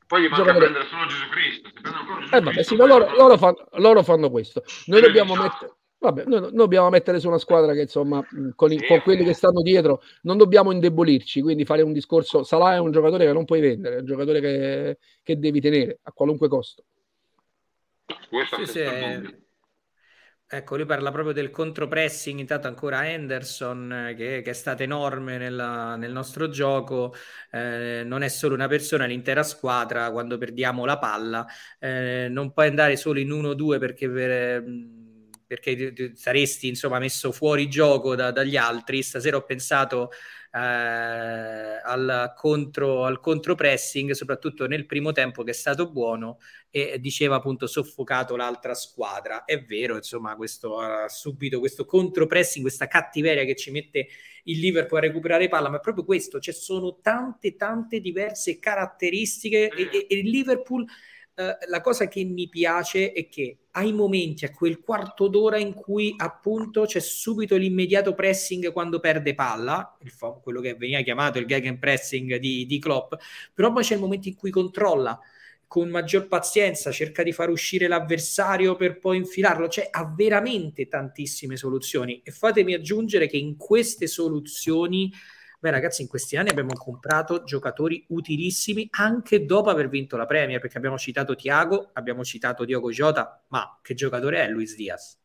[0.06, 1.70] poi gli manca prendere solo Gesù Cristo.
[1.74, 4.62] Se Gesù eh, vabbè, sì, loro, loro, fanno, loro, fanno, questo.
[4.86, 5.74] Noi dobbiamo mettere...
[6.02, 8.26] Vabbè, noi, noi, dobbiamo mettere su una squadra che insomma,
[8.56, 11.42] con, i, con, quelli che stanno dietro, non dobbiamo indebolirci.
[11.42, 12.44] Quindi fare un discorso.
[12.44, 16.00] Salah è un giocatore che non puoi vendere, è un giocatore che, che devi tenere
[16.02, 16.84] a qualunque costo.
[18.30, 19.40] Questo sì, sì.
[20.54, 25.96] Ecco, lui parla proprio del contropressing, intanto ancora Henderson, che, che è stato enorme nella,
[25.96, 27.14] nel nostro gioco,
[27.52, 31.46] eh, non è solo una persona, è l'intera squadra, quando perdiamo la palla,
[31.80, 34.10] eh, non puoi andare solo in 1-2 perché...
[34.10, 34.64] Per,
[35.52, 39.04] perché saresti insomma messo fuori gioco da, dagli altri.
[39.04, 40.12] Stasera ho pensato
[40.50, 46.38] eh, al, contro, al contropressing, soprattutto nel primo tempo che è stato buono
[46.70, 49.44] e diceva appunto soffocato l'altra squadra.
[49.44, 54.08] È vero, insomma, questo uh, subito questo contropressing, questa cattiveria che ci mette
[54.46, 58.58] il Liverpool a recuperare palla, ma è proprio questo, ci cioè sono tante tante diverse
[58.58, 60.86] caratteristiche e, e, e il Liverpool
[61.36, 65.74] eh, la cosa che mi piace è che ai momenti, a quel quarto d'ora in
[65.74, 71.46] cui appunto c'è subito l'immediato pressing quando perde palla, fa- quello che veniva chiamato il
[71.46, 73.14] gag and pressing di, di Klopp,
[73.54, 75.20] però poi c'è il momento in cui controlla
[75.68, 81.56] con maggior pazienza, cerca di far uscire l'avversario per poi infilarlo, cioè ha veramente tantissime
[81.56, 82.22] soluzioni.
[82.26, 85.10] E fatemi aggiungere che in queste soluzioni
[85.62, 90.60] Beh, ragazzi, in questi anni abbiamo comprato giocatori utilissimi anche dopo aver vinto la Premier,
[90.60, 95.20] perché abbiamo citato Tiago, abbiamo citato Diogo Jota, ma che giocatore è Luis Diaz?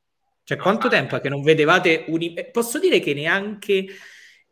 [0.44, 2.20] Cioè, quanto tempo è che non vedevate un...
[2.20, 3.86] Eh, posso dire che neanche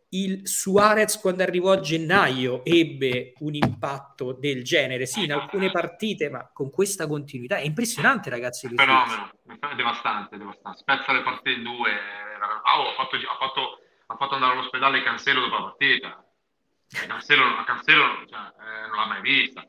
[0.08, 6.30] il Suarez quando arrivò a gennaio ebbe un impatto del genere, sì, in alcune partite,
[6.30, 8.68] ma con questa continuità è impressionante, ragazzi.
[8.74, 9.32] Fenomeno,
[9.76, 10.78] devastante, devastante.
[10.78, 11.90] Spezza le partite in due.
[12.64, 16.24] Ah, oh, ha fatto, ha fatto ha fatto andare all'ospedale Cancelo dopo la partita.
[17.06, 19.68] Cancelo, Cancelo cioè, eh, non l'ha mai vista.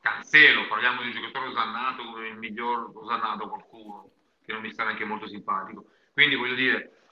[0.00, 4.10] Cancelo, parliamo di un giocatore osannato come il miglior osannato qualcuno,
[4.44, 5.86] che non mi sta neanche molto simpatico.
[6.12, 7.08] Quindi voglio dire,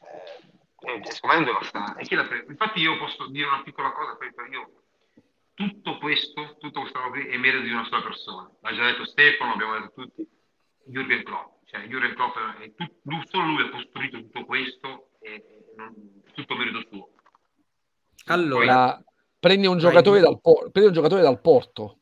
[0.80, 2.44] eh, eh secondo me è devastante.
[2.48, 4.18] Infatti io posso dire una piccola cosa,
[4.50, 4.80] io
[5.54, 8.50] tutto questo, tutto questo è merito di una sola persona.
[8.60, 10.26] L'ha già detto Stefano, abbiamo detto tutti,
[10.86, 11.66] Jürgen Klopp.
[11.66, 16.82] Cioè, Jürgen Klopp, è tutto, solo lui ha costruito tutto questo e, non, tutto merito
[16.88, 17.08] suo.
[18.26, 19.02] Allora,
[19.38, 21.98] prendi un, giocatore dal, prendi un giocatore dal Porto,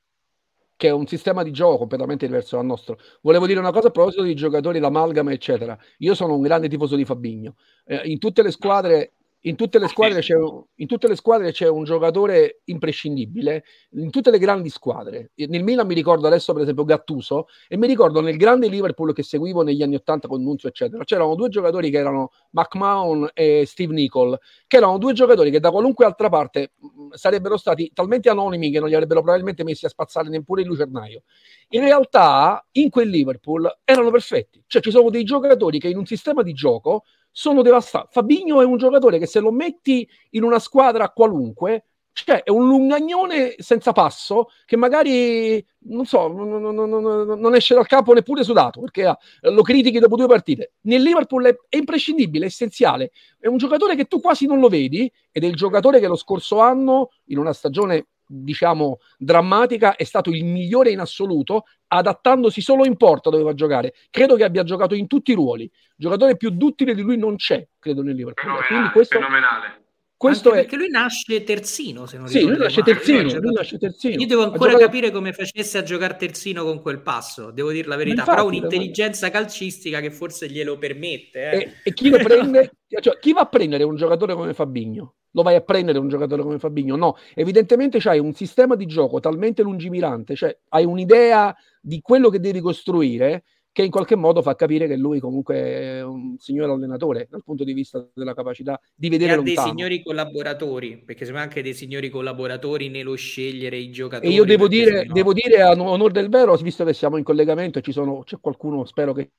[0.77, 2.99] che è un sistema di gioco completamente diverso dal nostro.
[3.23, 5.79] Volevo dire una cosa a proposito di giocatori, l'amalgama, eccetera.
[5.99, 7.57] Io sono un grande tifoso di Fabigno.
[7.85, 13.65] Eh, in tutte le squadre in tutte, in tutte, le squadre c'è, un giocatore imprescindibile,
[13.93, 15.31] in tutte le grandi squadre.
[15.37, 19.23] Nel Milan mi ricordo adesso per esempio Gattuso e mi ricordo nel grande Liverpool che
[19.23, 23.93] seguivo negli anni 80 con Nunzio eccetera, c'erano due giocatori che erano McMahon e Steve
[23.93, 26.73] Nicol, che erano due giocatori che da qualunque altra parte
[27.11, 31.23] sarebbero stati talmente anonimi che non li avrebbero probabilmente messi a spazzare neppure il lucernaio.
[31.69, 36.07] In realtà in quel Liverpool erano perfetti, cioè ci sono dei giocatori che in un
[36.07, 37.05] sistema di gioco
[37.39, 38.09] sono devastato.
[38.11, 42.67] Fabigno è un giocatore che se lo metti in una squadra qualunque, cioè è un
[42.67, 48.43] lungagnone senza passo che magari non so, non, non, non, non esce dal campo neppure
[48.43, 50.73] sudato perché ah, lo critichi dopo due partite.
[50.81, 53.13] Nel Liverpool è, è, imprescindibile, è essenziale.
[53.39, 56.17] È un giocatore che tu quasi non lo vedi ed è il giocatore che lo
[56.17, 62.85] scorso anno, in una stagione diciamo drammatica, è stato il migliore in assoluto, adattandosi solo
[62.85, 63.95] in porta dove va a giocare.
[64.11, 65.71] Credo che abbia giocato in tutti i ruoli.
[65.97, 68.63] Giocatore più duttile di lui non c'è, credo nel Liverpool.
[68.63, 69.83] Fenomenale, questo, fenomenale.
[70.19, 70.63] Questo è...
[70.63, 74.21] perché lui nasce terzino, se non sì, lui nasce terzino, lui nasce terzino.
[74.21, 74.91] Io devo ancora giocato...
[74.91, 78.49] capire come facesse a giocare terzino con quel passo, devo dire la verità, infatti, però
[78.49, 81.51] un'intelligenza calcistica che forse glielo permette.
[81.51, 81.57] Eh.
[81.57, 82.73] E, e, chi lo prende?
[83.01, 85.15] cioè, chi va a prendere un giocatore come Fabigno?
[85.39, 86.97] Lo vai a prendere un giocatore come Fabigno?
[86.97, 92.41] No, evidentemente c'hai un sistema di gioco talmente lungimirante, cioè hai un'idea di quello che
[92.41, 97.29] devi costruire che in qualche modo fa capire che lui comunque è un signor allenatore
[97.31, 101.39] dal punto di vista della capacità di vedere e ha dei signori collaboratori, perché sono
[101.39, 104.33] anche dei signori collaboratori nello scegliere i giocatori.
[104.33, 105.13] E io devo dire, no...
[105.13, 108.39] devo dire a onore del vero, visto che siamo in collegamento e ci sono, c'è
[108.41, 109.31] qualcuno, spero che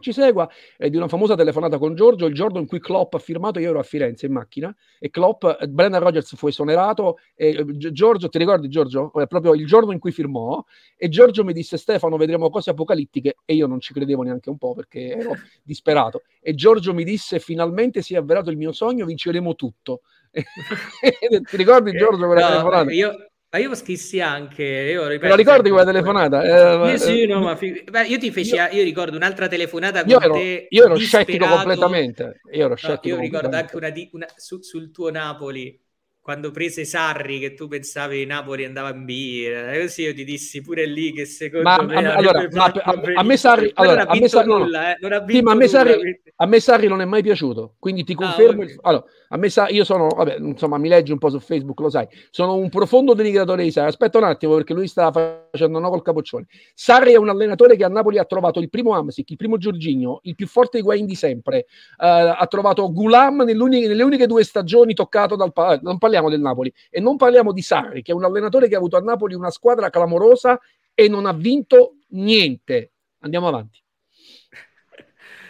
[0.00, 3.18] ci segua è di una famosa telefonata con Giorgio, il giorno in cui Klopp ha
[3.18, 7.48] firmato, io ero a Firenze in macchina e Klopp, eh, Brendan Rogers fu esonerato e
[7.48, 9.12] eh, Giorgio, ti ricordi Giorgio?
[9.12, 10.64] È proprio il giorno in cui firmò
[10.96, 14.58] e Giorgio mi disse Stefano vedremo cose apocalittiche e io non ci credevo neanche un
[14.58, 15.32] po' perché ero
[15.62, 20.02] disperato e Giorgio mi disse finalmente si è avverato il mio sogno, vinceremo tutto.
[20.30, 22.92] ti ricordi Giorgio quella no, telefonata?
[22.92, 24.62] Io, ma io scrissi anche.
[24.64, 26.42] Io ripeto, Me lo ricordi quella telefonata?
[26.42, 27.82] Eh, io sì, no, ma fi...
[27.88, 28.54] Beh, io ti feci.
[28.54, 30.66] Io, io, ricordo un'altra telefonata con io ero, te.
[30.68, 32.40] Io ero scettico completamente.
[32.52, 33.16] Io ero scettico.
[33.16, 35.80] No, io ricordo anche una, una su, sul tuo Napoli
[36.28, 40.60] quando prese Sarri che tu pensavi Napoli andava in birra e così io ti dissi
[40.60, 44.14] pure lì che secondo ma, me a, allora, ma, a, a, me Sarri allora, a
[44.14, 45.08] me Sarri, nulla, no.
[45.08, 48.12] eh, sì, ma a me, Sarri, a me Sarri non è mai piaciuto quindi ti
[48.12, 48.76] ah, confermo ah, okay.
[48.82, 52.06] allora, a me io sono vabbè insomma mi leggi un po' su Facebook lo sai
[52.30, 56.02] sono un profondo denigratore di Sarri aspetta un attimo perché lui sta facendo no col
[56.02, 59.56] capoccione Sarri è un allenatore che a Napoli ha trovato il primo Amsic il primo
[59.56, 61.66] Giorginio il più forte Higuain di sempre
[61.98, 62.04] uh,
[62.36, 67.00] ha trovato Gulam nelle uniche due stagioni toccato dal non parliamo parliamo del Napoli e
[67.00, 69.90] non parliamo di Sarri, che è un allenatore che ha avuto a Napoli una squadra
[69.90, 70.58] clamorosa
[70.94, 72.92] e non ha vinto niente.
[73.20, 73.80] Andiamo avanti.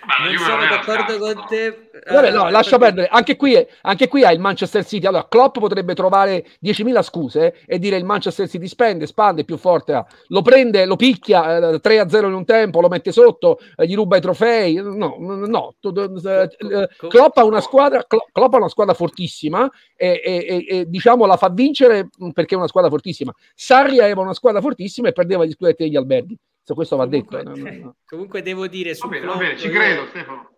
[0.09, 1.91] Non sono d'accordo con te.
[2.11, 3.09] Vabbè, no, lascia perdere.
[3.09, 5.07] Anche qui, anche qui hai il Manchester City.
[5.07, 9.93] Allora, Klopp potrebbe trovare 10.000 scuse e dire il Manchester City spende, spande, più forte
[9.93, 10.07] ha.
[10.29, 14.17] Lo prende, lo picchia eh, 3-0 in un tempo, lo mette sotto, eh, gli ruba
[14.17, 14.75] i trofei.
[14.75, 15.75] No, no.
[15.83, 21.37] Eh, Klopp ha una squadra, Klopp ha una squadra fortissima e, e, e, diciamo la
[21.37, 23.35] fa vincere perché è una squadra fortissima.
[23.55, 26.39] Sarri aveva una squadra fortissima e perdeva gli scudetti degli alberghi.
[26.69, 27.57] So, questo va comunque, detto.
[27.57, 28.93] No, no, Comunque devo dire...
[28.93, 30.51] Va bene, va bene, ci credo, Stefano.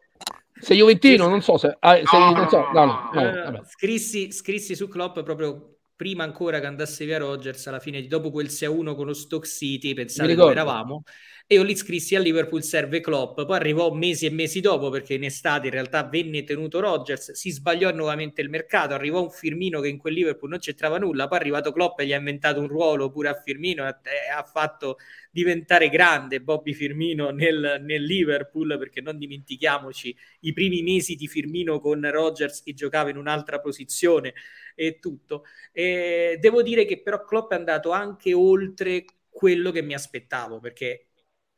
[0.59, 1.77] Sei Juventino, non so se...
[1.79, 7.05] Ah, sei, non so, no, no, scrissi, scrissi su Klopp proprio prima ancora che andasse
[7.05, 11.03] via Rogers alla fine, dopo quel 6-1 con lo Stoke City, pensate dove eravamo,
[11.47, 15.13] e io lì scrissi a Liverpool serve Klopp, poi arrivò mesi e mesi dopo perché
[15.13, 19.81] in estate in realtà venne tenuto Rogers, si sbagliò nuovamente il mercato, arrivò un Firmino
[19.81, 22.61] che in quel Liverpool non c'entrava nulla, poi è arrivato Klopp e gli ha inventato
[22.61, 23.95] un ruolo pure a Firmino e
[24.35, 24.97] ha fatto
[25.31, 31.81] diventare grande Bobby Firmino nel, nel, Liverpool perché non dimentichiamoci i primi mesi di Firmino
[31.81, 34.35] con Rogers che giocava in un'altra posizione
[34.75, 35.45] e tutto.
[35.73, 41.10] E devo dire che però Klopp è andato anche oltre quello che mi aspettavo perché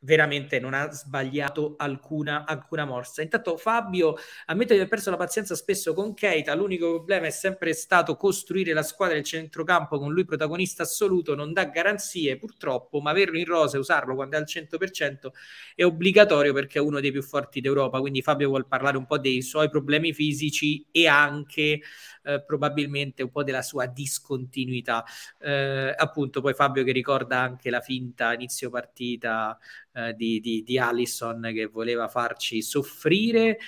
[0.05, 3.22] veramente non ha sbagliato alcuna, alcuna morsa.
[3.22, 7.72] Intanto Fabio ammette di aver perso la pazienza spesso con Keita, l'unico problema è sempre
[7.72, 13.11] stato costruire la squadra del centrocampo con lui protagonista assoluto, non dà garanzie purtroppo, ma
[13.11, 15.32] averlo in rosa e usarlo quando è al 100%
[15.74, 19.18] è obbligatorio perché è uno dei più forti d'Europa, quindi Fabio vuole parlare un po'
[19.18, 21.80] dei suoi problemi fisici e anche
[22.24, 25.05] eh, probabilmente un po' della sua discontinuità.
[25.38, 29.59] Eh, appunto, poi Fabio che ricorda anche la finta inizio partita
[29.93, 33.59] eh, di, di, di Allison che voleva farci soffrire.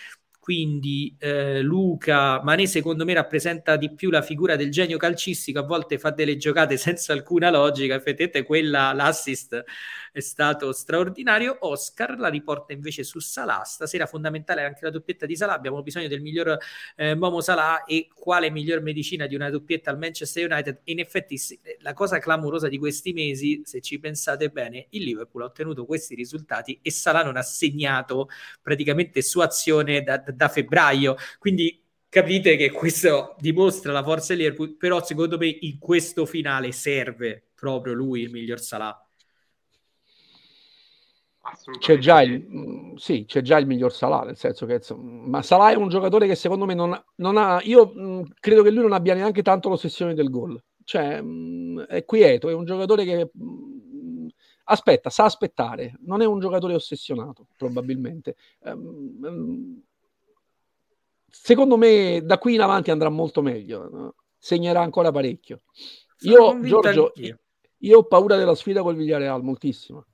[0.44, 5.62] Quindi eh, Luca Mané secondo me rappresenta di più la figura del genio calcistico, a
[5.62, 9.64] volte fa delle giocate senza alcuna logica, effettivamente quella, l'assist
[10.14, 11.56] è stato straordinario.
[11.62, 13.64] Oscar la riporta invece su Salah.
[13.64, 15.54] Stasera fondamentale anche la doppietta di Salah.
[15.54, 16.56] Abbiamo bisogno del miglior
[16.94, 20.82] eh, Momo Salah e quale miglior medicina di una doppietta al Manchester United.
[20.84, 21.36] In effetti,
[21.80, 26.14] la cosa clamorosa di questi mesi, se ci pensate bene, il Liverpool ha ottenuto questi
[26.14, 28.28] risultati e Salah non ha segnato
[28.62, 31.16] praticamente su azione da, da febbraio.
[31.40, 36.70] Quindi capite che questo dimostra la forza del Liverpool, però secondo me in questo finale
[36.70, 39.03] serve proprio lui, il miglior Salah.
[41.78, 45.72] C'è già, il, mm, sì, c'è già il miglior Salah, nel senso che ma Salah
[45.72, 48.82] è un giocatore che secondo me non, non ha, io mh, mm, credo che lui
[48.82, 53.04] non abbia neanche tanto l'ossessione del gol, cioè mh, mm, è quieto, è un giocatore
[53.04, 54.26] che mh,
[54.64, 58.36] aspetta, sa aspettare, non è un giocatore ossessionato probabilmente.
[58.60, 59.82] Um,
[61.28, 64.14] secondo me da qui in avanti andrà molto meglio, no?
[64.38, 65.62] segnerà ancora parecchio.
[66.20, 67.12] io, Giorgio,
[67.78, 70.06] io ho paura della sfida col Villareal, moltissimo.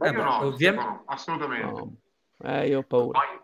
[0.00, 1.02] Eh, io no, ovviamente...
[1.06, 1.66] assolutamente.
[1.66, 1.96] No.
[2.42, 3.18] Eh, io ho paura.
[3.18, 3.38] Poi,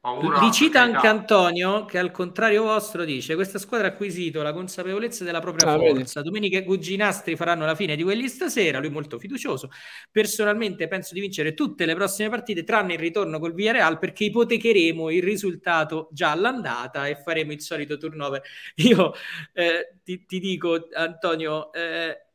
[0.00, 4.52] paura Li cita anche Antonio che al contrario vostro dice questa squadra ha acquisito la
[4.52, 6.20] consapevolezza della propria ah, forza.
[6.20, 6.28] Vedi.
[6.28, 9.70] Domenica i Guginastri faranno la fine di quelli stasera, lui molto fiducioso.
[10.10, 15.08] Personalmente penso di vincere tutte le prossime partite tranne il ritorno col Villarreal perché ipotecheremo
[15.08, 18.42] il risultato già all'andata e faremo il solito turnover.
[18.82, 19.12] Io
[19.52, 22.31] eh, ti, ti, dico Antonio eh,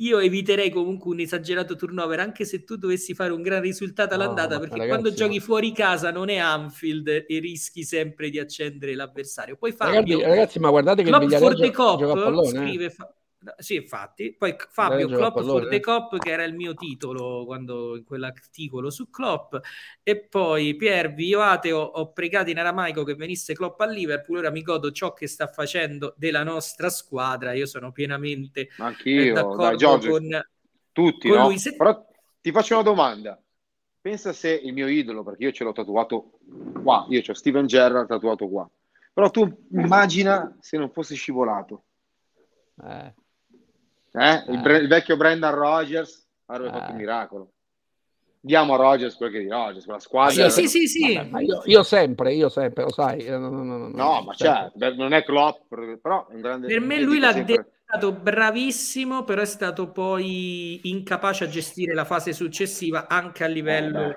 [0.00, 4.54] io eviterei comunque un esagerato turnover, anche se tu dovessi fare un gran risultato all'andata,
[4.54, 8.94] no, perché ragazzi, quando giochi fuori casa non è Anfield e rischi sempre di accendere
[8.94, 9.56] l'avversario.
[9.56, 12.84] Poi Fabio, ragazzi, ragazzi ma guardate che Club il the Cop scrive...
[12.86, 12.90] Eh.
[12.90, 13.14] Fa-
[13.56, 14.34] sì, infatti.
[14.36, 19.08] Poi Fabio Klopp for the Cop, che era il mio titolo quando in quell'articolo su
[19.08, 19.54] Klopp.
[20.02, 24.38] E poi Pier Vioate ho, ho pregato in aramaico che venisse Klopp a Liverpool.
[24.38, 27.52] Ora mi godo ciò che sta facendo della nostra squadra.
[27.52, 28.68] Io sono pienamente
[29.04, 30.46] eh, d'accordo dai, Giorgio, con
[30.92, 31.28] tutti.
[31.28, 31.46] Con no?
[31.46, 31.58] lui.
[31.58, 31.74] Se...
[31.76, 32.06] Però
[32.40, 33.42] ti faccio una domanda.
[34.02, 36.38] Pensa se il mio idolo, perché io ce l'ho tatuato
[36.82, 38.70] qua, io ho Steven Gerrard tatuato qua.
[39.12, 41.84] Però tu immagina se non fosse scivolato.
[42.82, 43.14] Eh.
[44.12, 44.44] Eh?
[44.48, 47.00] Il, Bre- il, vecchio Brendan Rogers avrebbe fatto un eh.
[47.00, 47.52] miracolo.
[48.42, 50.48] Diamo a Rogers quel che di Rogers, quella squadra.
[50.48, 50.86] Sì, sì, sì.
[50.86, 51.14] sì.
[51.14, 53.24] Vabbè, io, io, sempre, io sempre, lo sai.
[53.28, 56.66] No, no, no, no ma certo, non è Klopp, però è un grande...
[56.66, 57.72] Per me lui l'ha sempre...
[57.84, 64.10] stato bravissimo, però è stato poi incapace a gestire la fase successiva anche a livello...
[64.10, 64.16] Eh,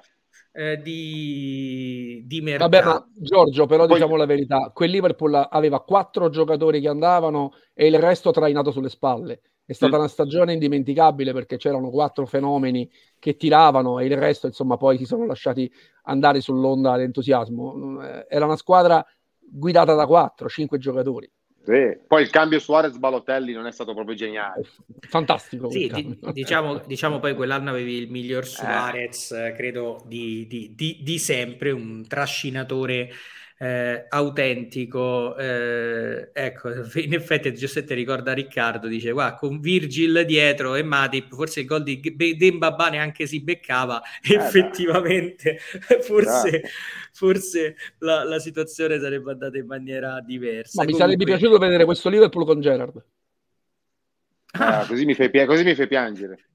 [0.53, 2.69] eh, di, di mercato.
[2.69, 3.95] Vabbè, ma Giorgio, però Poi...
[3.95, 8.89] diciamo la verità, quel Liverpool aveva quattro giocatori che andavano e il resto trainato sulle
[8.89, 9.41] spalle.
[9.65, 9.99] È stata mm.
[9.99, 15.05] una stagione indimenticabile perché c'erano quattro fenomeni che tiravano e il resto, insomma, poi si
[15.05, 15.71] sono lasciati
[16.03, 18.01] andare sull'onda d'entusiasmo.
[18.27, 19.05] Era una squadra
[19.39, 21.31] guidata da quattro, cinque giocatori.
[21.65, 21.97] Sì.
[22.05, 24.63] Poi il cambio Suarez-Balotelli non è stato proprio geniale.
[24.99, 25.71] Fantastico.
[25.71, 29.53] Sì, di, diciamo, diciamo, poi quell'anno avevi il miglior Suarez, eh.
[29.55, 33.09] credo, di, di, di, sempre, un trascinatore
[33.57, 35.35] eh, autentico.
[35.37, 41.61] Eh, ecco, in effetti Giuseppe ricorda Riccardo, dice, guarda, con Virgil dietro e Matip, forse
[41.61, 41.99] il gol di
[42.37, 45.57] Dembaba neanche si beccava, eh, effettivamente,
[46.01, 46.63] forse,
[47.11, 50.81] forse la, la, situazione sarebbe andata in maniera diversa.
[50.81, 50.93] Ma Comunque...
[50.93, 53.03] mi sarebbe piaciuto vedere questo Liverpool con Gerard.
[54.55, 56.49] Ah, così, mi fai, così mi fai piangere.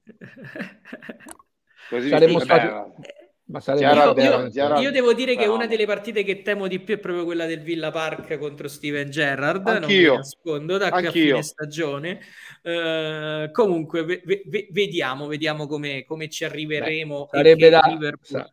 [1.89, 2.67] Così Saremmo stati...
[3.01, 6.95] Beh, ma io, io, io, devo dire che una delle partite che temo di più
[6.95, 9.67] è proprio quella del Villa Park contro Steven Gerrard.
[9.67, 10.07] Anch'io.
[10.07, 12.19] Non mi nascondo da qui a fine stagione.
[12.61, 17.27] Uh, comunque, ve, ve, vediamo, vediamo come, come ci arriveremo.
[17.31, 18.51] Beh, sarebbe da, Liverpool...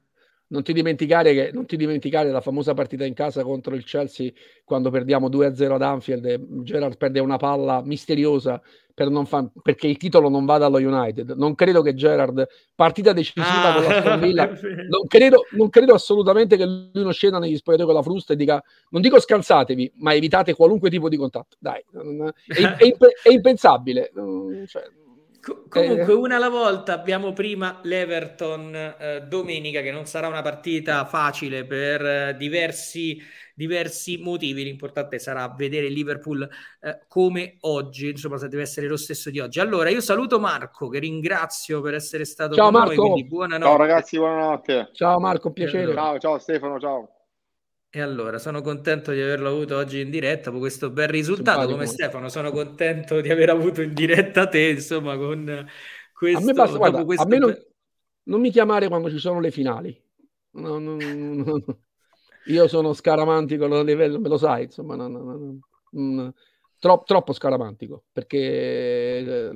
[0.49, 4.31] Non ti, dimenticare che, non ti dimenticare la famosa partita in casa contro il Chelsea
[4.65, 8.63] quando perdiamo 2-0 ad Anfield e Gerard perde una palla misteriosa
[8.97, 11.33] per fa- perché il titolo non vada allo United.
[11.33, 16.57] Non credo che Gerard, partita decisiva ah, con la Villa, non credo, non credo assolutamente
[16.57, 20.15] che lui non scenda negli spogliatoi con la frusta e dica non dico scansatevi, ma
[20.15, 21.57] evitate qualunque tipo di contatto.
[21.59, 21.85] Dai,
[22.47, 24.11] è, è, è impensabile.
[24.67, 24.85] Cioè,
[25.69, 26.17] comunque, eh.
[26.17, 32.05] una alla volta abbiamo prima l'Everton eh, domenica, che non sarà una partita facile per
[32.05, 33.21] eh, diversi,
[33.55, 34.65] diversi motivi.
[34.65, 36.49] L'importante sarà vedere il Liverpool
[36.81, 39.61] eh, come oggi, insomma, se deve essere lo stesso di oggi.
[39.61, 43.07] Allora, io saluto Marco, che ringrazio per essere stato ciao, con Marco.
[43.09, 43.25] noi.
[43.25, 43.71] Buonanotte.
[43.71, 44.91] Ciao ragazzi, buonanotte.
[44.93, 45.93] Ciao Marco, piacere.
[45.93, 47.16] Ciao, ciao Stefano, ciao.
[47.97, 51.61] E allora sono contento di averlo avuto oggi in diretta con questo bel risultato.
[51.61, 51.73] Simpatico.
[51.73, 55.67] Come Stefano, sono contento di aver avuto in diretta te, insomma, con
[56.13, 56.39] questo.
[56.39, 57.25] A me basta, guarda, questo...
[57.25, 57.57] a me non,
[58.25, 59.99] non, mi chiamare quando ci sono le finali.
[60.51, 61.65] No, no, no,
[62.49, 64.95] Io sono scaramantico a livello, me lo sai, insomma,
[66.79, 69.51] troppo, troppo scaramantico perché eh,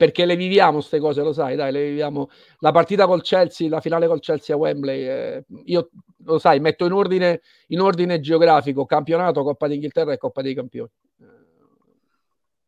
[0.00, 2.30] perché le viviamo queste cose, lo sai, dai, le viviamo.
[2.60, 5.90] La partita col Chelsea, la finale col Chelsea a Wembley, eh, io
[6.24, 10.88] lo sai, metto in ordine, in ordine geografico campionato, Coppa d'Inghilterra e Coppa dei Campioni.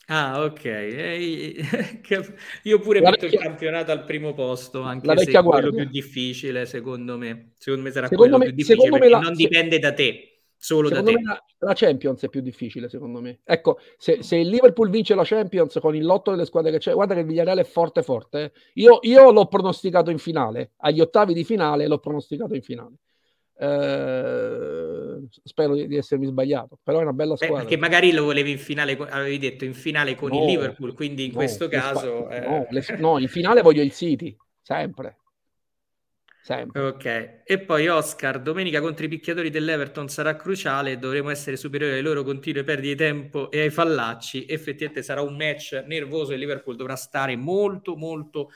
[0.09, 0.65] Ah, ok.
[2.65, 3.39] io pure la metto vecchia...
[3.41, 7.55] il campionato al primo posto, anche la se è quello più difficile, secondo me.
[7.57, 9.21] Secondo me sarà secondo quello me, più difficile, perché la...
[9.21, 10.32] non dipende da te
[10.63, 11.23] solo secondo da te.
[11.25, 13.41] La, la, Champions è più difficile, secondo me.
[13.45, 16.93] Ecco, se, se, il Liverpool vince la Champions con il lotto delle squadre che c'è,
[16.93, 18.43] guarda che il Villarreal è forte forte.
[18.43, 18.53] Eh.
[18.75, 22.95] Io, io, l'ho pronosticato in finale, agli ottavi di finale l'ho pronosticato in finale.
[23.59, 27.57] Eh, spero di, di, essermi sbagliato, però è una bella squadra.
[27.57, 30.95] Beh, perché magari lo volevi in finale, avevi detto in finale con no, il Liverpool,
[30.95, 32.25] quindi in no, questo caso...
[32.25, 32.49] Spa- eh...
[32.49, 35.17] no, le, no, in finale voglio il City, sempre.
[36.43, 36.83] Sempre.
[36.83, 42.03] Ok, e poi Oscar, domenica contro i picchiatori dell'Everton sarà cruciale, dovremo essere superiori alle
[42.03, 44.47] loro continue perdite di tempo e ai fallacci.
[44.49, 48.51] Effettivamente sarà un match nervoso e Liverpool dovrà stare molto molto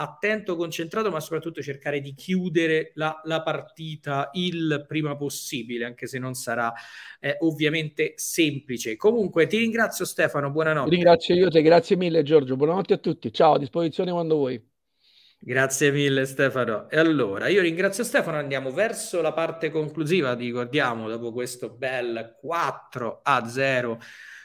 [0.00, 6.18] attento, concentrato, ma soprattutto cercare di chiudere la, la partita il prima possibile, anche se
[6.18, 6.72] non sarà
[7.20, 8.96] eh, ovviamente semplice.
[8.96, 10.90] Comunque ti ringrazio Stefano, buonanotte.
[10.90, 14.67] ringrazio io te, grazie mille Giorgio, buonanotte a tutti, ciao, a disposizione quando vuoi.
[15.40, 16.90] Grazie mille Stefano.
[16.90, 23.20] E allora io ringrazio Stefano, andiamo verso la parte conclusiva, ricordiamo, dopo questo bel 4
[23.22, 24.00] a 0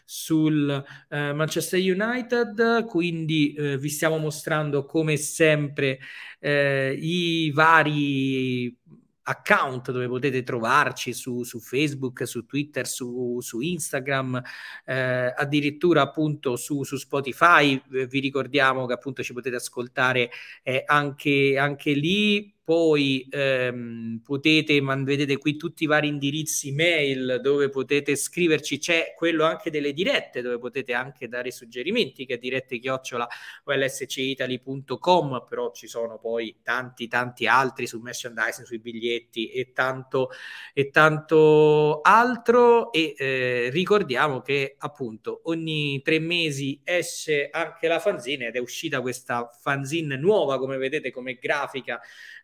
[0.06, 0.70] sul
[1.10, 5.98] eh, Manchester United, quindi eh, vi stiamo mostrando come sempre
[6.40, 8.78] eh, i vari
[9.24, 14.42] account dove potete trovarci su, su Facebook, su Twitter, su, su Instagram,
[14.86, 17.82] eh, addirittura appunto su, su Spotify.
[17.88, 20.30] vi ricordiamo che appunto ci potete ascoltare
[20.64, 27.40] eh, anche, anche lì poi ehm, potete, man, vedete qui tutti i vari indirizzi mail
[27.42, 32.38] dove potete scriverci, c'è quello anche delle dirette dove potete anche dare suggerimenti che è
[32.38, 33.28] dirette chiocciola
[33.66, 40.30] olscitali.com, però ci sono poi tanti tanti altri sul merchandising, sui biglietti e tanto,
[40.74, 42.92] e tanto altro.
[42.94, 49.02] E eh, ricordiamo che appunto ogni tre mesi esce anche la fanzine ed è uscita
[49.02, 52.00] questa fanzine nuova come vedete come grafica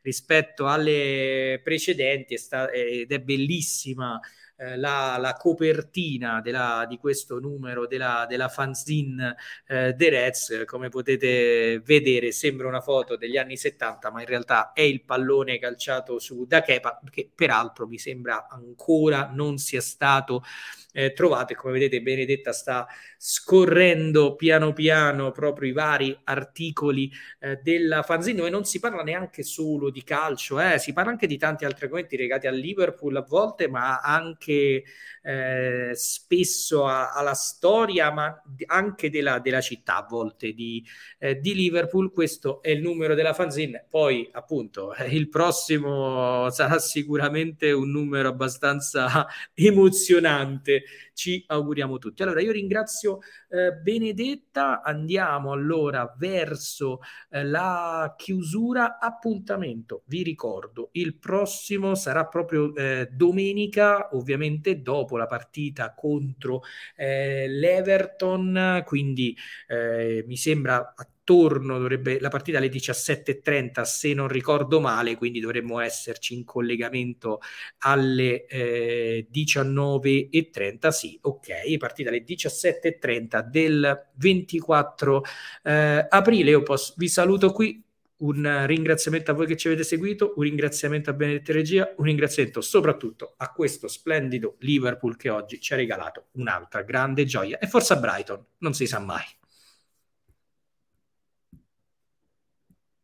[0.10, 4.20] rispetto alle precedenti sta- ed è bellissima
[4.57, 9.36] eh, la, la, copertina della, di questo numero della, della fanzine
[9.68, 14.74] eh, The Reds, come potete vedere sembra una foto degli anni 70, ma in realtà
[14.74, 20.43] è il pallone calciato su da Kepa, che peraltro mi sembra ancora non sia stato
[20.43, 20.78] eh,
[21.13, 22.87] trovato e come vedete Benedetta sta
[23.17, 29.43] scorrendo piano piano proprio i vari articoli eh, della fanzine dove non si parla neanche
[29.43, 33.25] solo di calcio, eh, si parla anche di tanti altri argomenti legati al Liverpool a
[33.27, 34.83] volte, ma anche
[35.30, 40.84] eh, spesso a, alla storia, ma anche della, della, città a volte di,
[41.19, 42.11] eh, di, Liverpool.
[42.11, 43.86] Questo è il numero della fanzine.
[43.88, 50.84] Poi, appunto, eh, il prossimo sarà sicuramente un numero abbastanza emozionante.
[51.13, 52.23] Ci auguriamo tutti.
[52.23, 53.19] Allora, io ringrazio
[53.49, 54.82] eh, Benedetta.
[54.82, 58.97] Andiamo allora verso la chiusura.
[58.97, 62.71] Appuntamento, vi ricordo, il prossimo sarà proprio
[63.11, 66.63] domenica, ovviamente dopo la partita contro
[66.95, 69.36] eh, l'Everton, quindi
[69.67, 75.80] eh, mi sembra attorno, dovrebbe, la partita alle 17.30 se non ricordo male, quindi dovremmo
[75.80, 77.39] esserci in collegamento
[77.80, 85.24] alle eh, 19.30, sì, ok, partita alle 17.30 del 24
[85.63, 87.84] eh, aprile, io posso, vi saluto qui,
[88.20, 92.61] un ringraziamento a voi che ci avete seguito, un ringraziamento a Benedetta Regia, un ringraziamento
[92.61, 97.93] soprattutto a questo splendido Liverpool che oggi ci ha regalato un'altra grande gioia e forse
[97.93, 99.38] a Brighton, non si sa mai.